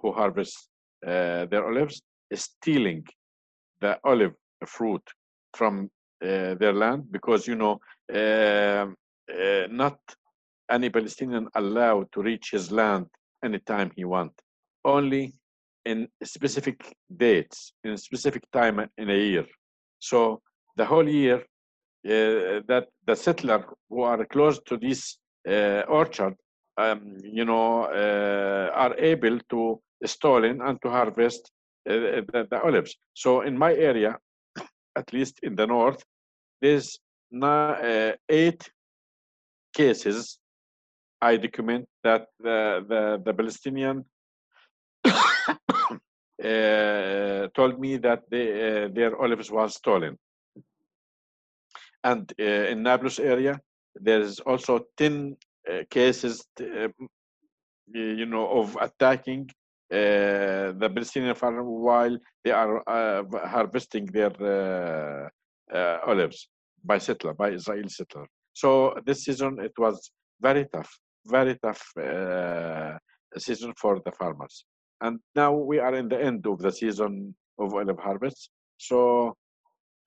who 0.00 0.12
harvest 0.12 0.68
their 1.02 1.66
olives, 1.66 2.00
stealing 2.32 3.04
the 3.80 3.98
olive 4.04 4.34
fruit 4.66 5.02
from 5.54 5.90
their 6.20 6.72
land 6.72 7.10
because 7.10 7.48
you 7.48 7.56
know 7.56 7.80
um, 8.14 8.94
not 9.70 9.98
any 10.70 10.88
Palestinian 10.88 11.48
allowed 11.54 12.06
to 12.12 12.22
reach 12.22 12.50
his 12.52 12.70
land 12.70 13.06
anytime 13.44 13.90
he 13.96 14.04
want. 14.04 14.32
Only 14.84 15.34
in 15.84 16.08
specific 16.22 16.94
dates, 17.16 17.72
in 17.84 17.96
specific 17.96 18.44
time 18.52 18.88
in 18.98 19.10
a 19.10 19.18
year. 19.18 19.46
So 19.98 20.40
the 20.76 20.84
whole 20.84 21.08
year 21.08 21.38
uh, 22.04 22.60
that 22.66 22.88
the 23.06 23.14
settler 23.14 23.64
who 23.88 24.02
are 24.02 24.24
close 24.24 24.60
to 24.66 24.76
this 24.76 25.18
uh, 25.48 25.82
orchard, 25.88 26.34
um, 26.78 27.16
you 27.22 27.44
know, 27.44 27.84
uh, 27.84 28.70
are 28.74 28.96
able 28.98 29.38
to 29.50 29.80
stolen 30.04 30.60
and 30.62 30.80
to 30.82 30.90
harvest 30.90 31.50
uh, 31.88 31.92
the, 31.92 32.46
the, 32.50 32.62
olives. 32.62 32.96
So 33.14 33.42
in 33.42 33.56
my 33.56 33.74
area, 33.74 34.18
at 34.96 35.12
least 35.12 35.40
in 35.42 35.56
the 35.56 35.66
north, 35.66 36.02
there's 36.60 37.00
uh, 37.42 38.12
eight 38.28 38.70
cases 39.74 40.38
I 41.20 41.36
document 41.36 41.88
that 42.02 42.26
the, 42.40 42.84
the, 42.88 43.22
the 43.24 43.34
Palestinian 43.34 44.04
uh, 45.04 45.54
told 47.54 47.80
me 47.80 47.96
that 47.98 48.22
they, 48.28 48.84
uh, 48.84 48.88
their 48.92 49.16
olives 49.20 49.50
was 49.50 49.76
stolen. 49.76 50.18
And 52.04 52.32
uh, 52.40 52.42
in 52.42 52.82
Nablus 52.82 53.20
area, 53.20 53.60
there 53.94 54.20
is 54.20 54.40
also 54.40 54.86
10 54.96 55.36
cases, 55.90 56.44
you 56.58 58.26
know, 58.26 58.48
of 58.48 58.76
attacking 58.80 59.48
the 59.92 60.90
Palestinian 60.94 61.34
farm 61.34 61.66
while 61.66 62.16
they 62.44 62.50
are 62.50 62.82
uh, 62.88 63.22
harvesting 63.46 64.06
their 64.06 64.32
uh, 65.72 65.98
olives 66.06 66.48
by 66.84 66.98
settler, 66.98 67.34
by 67.34 67.50
Israeli 67.50 67.88
settler. 67.88 68.26
So 68.52 68.94
this 69.06 69.24
season 69.24 69.58
it 69.60 69.72
was 69.78 70.10
very 70.40 70.66
tough, 70.72 70.90
very 71.26 71.58
tough 71.62 71.82
season 73.38 73.72
for 73.76 74.00
the 74.04 74.12
farmers. 74.12 74.64
And 75.00 75.18
now 75.34 75.52
we 75.52 75.78
are 75.78 75.94
in 75.94 76.08
the 76.08 76.22
end 76.22 76.46
of 76.46 76.58
the 76.58 76.70
season 76.70 77.34
of 77.58 77.74
olive 77.74 77.98
harvest. 77.98 78.50
So, 78.78 79.36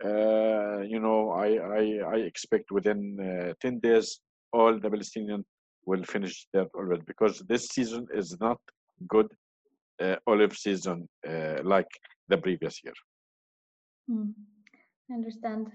uh, 0.03 0.79
you 0.81 0.99
know, 0.99 1.31
I, 1.31 1.47
I, 1.79 1.83
I 2.13 2.17
expect 2.17 2.71
within 2.71 2.99
uh, 3.19 3.53
10 3.61 3.79
days, 3.79 4.19
all 4.53 4.79
the 4.79 4.89
Palestinian 4.89 5.43
will 5.85 6.03
finish 6.03 6.47
their 6.53 6.65
olive 6.75 7.05
because 7.05 7.43
this 7.47 7.67
season 7.67 8.07
is 8.13 8.37
not 8.39 8.59
good 9.07 9.27
uh, 9.27 9.44
olive 10.27 10.55
season 10.55 11.07
uh, 11.27 11.57
like 11.63 11.87
the 12.27 12.37
previous 12.37 12.83
year. 12.83 12.93
Hmm. 14.07 14.31
I 15.09 15.13
understand. 15.13 15.71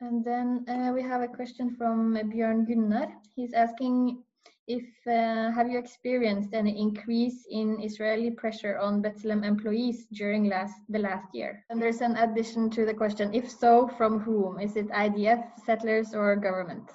And 0.00 0.24
then 0.24 0.64
uh, 0.68 0.92
we 0.94 1.02
have 1.02 1.20
a 1.20 1.28
question 1.28 1.76
from 1.76 2.14
Björn 2.14 2.66
Gunnar. 2.66 3.08
He's 3.36 3.52
asking 3.52 4.22
if 4.66 4.84
uh, 5.06 5.50
have 5.50 5.68
you 5.68 5.78
experienced 5.78 6.54
any 6.54 6.80
increase 6.80 7.44
in 7.50 7.80
Israeli 7.82 8.30
pressure 8.30 8.78
on 8.78 9.02
Bethlehem 9.02 9.44
employees 9.44 10.06
during 10.12 10.44
last 10.44 10.76
the 10.88 11.00
last 11.00 11.28
year? 11.34 11.64
And 11.68 11.82
there's 11.82 12.00
an 12.00 12.16
addition 12.16 12.70
to 12.70 12.86
the 12.86 12.94
question: 12.94 13.34
if 13.34 13.50
so, 13.50 13.88
from 13.98 14.20
whom? 14.20 14.60
Is 14.60 14.76
it 14.76 14.88
IDF, 14.88 15.42
settlers, 15.66 16.14
or 16.14 16.36
government? 16.36 16.90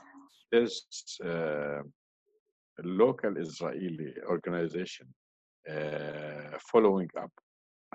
There's 0.51 0.85
uh, 1.23 1.81
a 2.81 2.83
local 2.83 3.37
Israeli 3.37 4.13
organization 4.27 5.07
uh, 5.07 5.24
following 6.71 7.09
up 7.17 7.31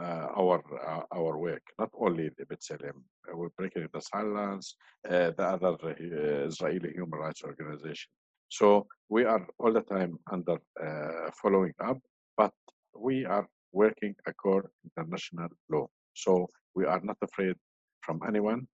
uh, 0.00 0.28
our 0.36 0.62
uh, 0.88 1.02
our 1.14 1.38
work, 1.38 1.62
not 1.78 1.90
only 1.94 2.30
the 2.38 2.44
B'Tselem, 2.46 3.02
uh, 3.28 3.36
we're 3.36 3.50
breaking 3.56 3.88
the 3.92 4.00
silence, 4.00 4.76
uh, 5.08 5.30
the 5.36 5.44
other 5.44 5.76
Israeli 5.98 6.92
human 6.92 7.18
rights 7.18 7.42
organization. 7.44 8.10
So 8.48 8.86
we 9.08 9.24
are 9.24 9.46
all 9.58 9.72
the 9.72 9.82
time 9.82 10.18
under 10.32 10.58
uh, 10.82 11.30
following 11.40 11.74
up, 11.84 11.98
but 12.36 12.52
we 12.96 13.24
are 13.24 13.46
working 13.72 14.14
according 14.26 14.70
to 14.70 15.02
international 15.02 15.48
law. 15.70 15.86
So 16.14 16.48
we 16.74 16.84
are 16.86 17.00
not 17.02 17.18
afraid 17.22 17.56
from 18.00 18.20
anyone. 18.26 18.66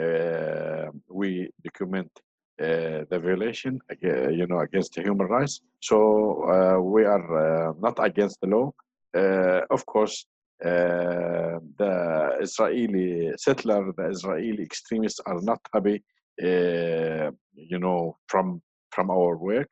Uh, 0.00 0.90
we 1.08 1.50
document 1.62 2.10
uh, 2.16 2.29
the 2.60 3.18
violation, 3.22 3.80
you 4.00 4.46
know, 4.46 4.60
against 4.60 4.94
human 4.96 5.26
rights. 5.26 5.60
So 5.80 5.96
uh, 6.44 6.80
we 6.80 7.04
are 7.04 7.68
uh, 7.68 7.72
not 7.80 7.96
against 7.98 8.40
the 8.40 8.48
law. 8.48 8.72
Uh, 9.16 9.62
of 9.70 9.84
course, 9.86 10.26
uh, 10.64 11.58
the 11.78 12.36
Israeli 12.40 13.32
settler, 13.36 13.92
the 13.96 14.10
Israeli 14.10 14.62
extremists 14.62 15.20
are 15.26 15.40
not 15.40 15.60
happy, 15.72 16.02
uh, 16.42 17.30
you 17.54 17.78
know, 17.78 18.16
from 18.28 18.62
from 18.90 19.10
our 19.10 19.36
work. 19.36 19.70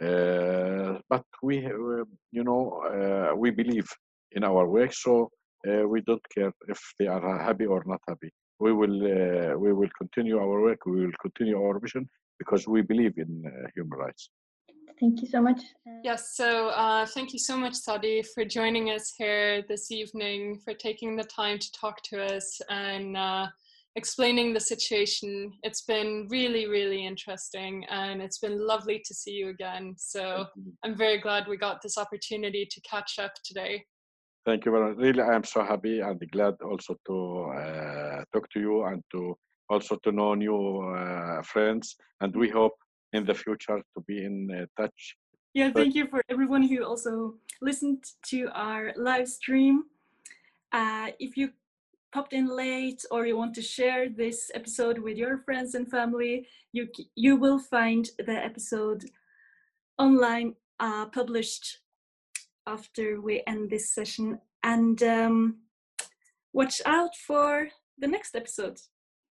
Uh, 0.00 0.98
but 1.08 1.24
we, 1.42 1.66
uh, 1.66 2.04
you 2.30 2.44
know, 2.44 2.82
uh, 2.94 3.34
we 3.34 3.50
believe 3.50 3.88
in 4.32 4.44
our 4.44 4.68
work, 4.68 4.92
so 4.92 5.30
uh, 5.66 5.88
we 5.88 6.02
don't 6.02 6.22
care 6.34 6.52
if 6.68 6.80
they 6.98 7.06
are 7.06 7.42
happy 7.42 7.66
or 7.66 7.82
not 7.86 8.00
happy. 8.06 8.30
We 8.58 8.72
will, 8.72 8.98
uh, 9.04 9.58
we 9.58 9.72
will 9.72 9.90
continue 9.98 10.38
our 10.38 10.60
work. 10.62 10.86
We 10.86 11.04
will 11.06 11.18
continue 11.20 11.60
our 11.62 11.78
mission 11.78 12.08
because 12.38 12.66
we 12.66 12.82
believe 12.82 13.18
in 13.18 13.44
uh, 13.46 13.68
human 13.74 13.98
rights. 13.98 14.30
Thank 14.98 15.20
you 15.20 15.28
so 15.28 15.42
much. 15.42 15.60
Uh, 15.86 16.00
Yes, 16.02 16.36
so 16.36 16.68
uh, 16.68 17.04
thank 17.06 17.32
you 17.32 17.38
so 17.38 17.56
much, 17.56 17.74
Sadi, 17.74 18.22
for 18.22 18.44
joining 18.44 18.90
us 18.90 19.12
here 19.16 19.62
this 19.68 19.90
evening, 19.90 20.60
for 20.64 20.72
taking 20.72 21.16
the 21.16 21.24
time 21.24 21.58
to 21.58 21.72
talk 21.72 22.02
to 22.04 22.22
us 22.22 22.60
and 22.70 23.16
uh, 23.16 23.46
explaining 23.96 24.54
the 24.54 24.60
situation. 24.60 25.52
It's 25.62 25.82
been 25.82 26.28
really, 26.30 26.66
really 26.66 27.06
interesting 27.06 27.84
and 27.90 28.22
it's 28.22 28.38
been 28.38 28.58
lovely 28.66 29.02
to 29.04 29.14
see 29.14 29.32
you 29.32 29.48
again. 29.48 29.94
So 29.98 30.46
I'm 30.84 30.96
very 30.96 31.18
glad 31.18 31.48
we 31.48 31.56
got 31.56 31.82
this 31.82 31.98
opportunity 31.98 32.66
to 32.70 32.80
catch 32.82 33.18
up 33.18 33.32
today. 33.44 33.84
Thank 34.46 34.64
you 34.64 34.70
very 34.70 34.88
much. 34.88 34.98
Really, 34.98 35.22
I 35.22 35.34
am 35.34 35.42
so 35.42 35.64
happy 35.64 35.98
and 35.98 36.20
glad 36.30 36.54
also 36.62 36.96
to 37.08 37.50
uh, 37.50 38.24
talk 38.32 38.48
to 38.50 38.60
you 38.60 38.84
and 38.84 39.02
to 39.10 39.36
also 39.68 39.96
to 40.04 40.12
know 40.12 40.34
new 40.34 40.82
uh, 40.96 41.42
friends. 41.42 41.96
And 42.20 42.34
we 42.34 42.48
hope 42.48 42.74
in 43.12 43.26
the 43.26 43.34
future 43.34 43.78
to 43.78 44.04
be 44.06 44.24
in 44.24 44.48
uh, 44.52 44.80
touch. 44.80 45.16
Yeah, 45.52 45.72
thank 45.72 45.96
you 45.96 46.06
for 46.06 46.22
everyone 46.28 46.62
who 46.62 46.84
also 46.84 47.34
listened 47.60 48.04
to 48.26 48.48
our 48.54 48.92
live 48.96 49.26
stream. 49.26 49.84
Uh, 50.70 51.08
if 51.18 51.36
you 51.36 51.50
popped 52.12 52.32
in 52.32 52.46
late 52.46 53.04
or 53.10 53.26
you 53.26 53.36
want 53.36 53.54
to 53.54 53.62
share 53.62 54.08
this 54.08 54.48
episode 54.54 54.98
with 55.00 55.16
your 55.16 55.38
friends 55.38 55.74
and 55.74 55.90
family, 55.90 56.46
you 56.72 56.88
you 57.16 57.34
will 57.34 57.58
find 57.58 58.10
the 58.24 58.36
episode 58.44 59.06
online 59.98 60.54
uh, 60.78 61.06
published 61.06 61.78
after 62.66 63.20
we 63.20 63.42
end 63.46 63.70
this 63.70 63.90
session. 63.94 64.40
And 64.62 65.02
um, 65.02 65.58
watch 66.52 66.80
out 66.84 67.14
for 67.26 67.68
the 67.98 68.08
next 68.08 68.34
episode. 68.34 68.78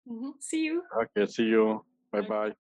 Mhm. 0.08 0.32
See 0.40 0.64
you. 0.64 0.82
Okay, 1.02 1.26
see 1.30 1.44
you. 1.44 1.84
Bye 2.12 2.22
Bye. 2.22 2.28
bye. 2.48 2.54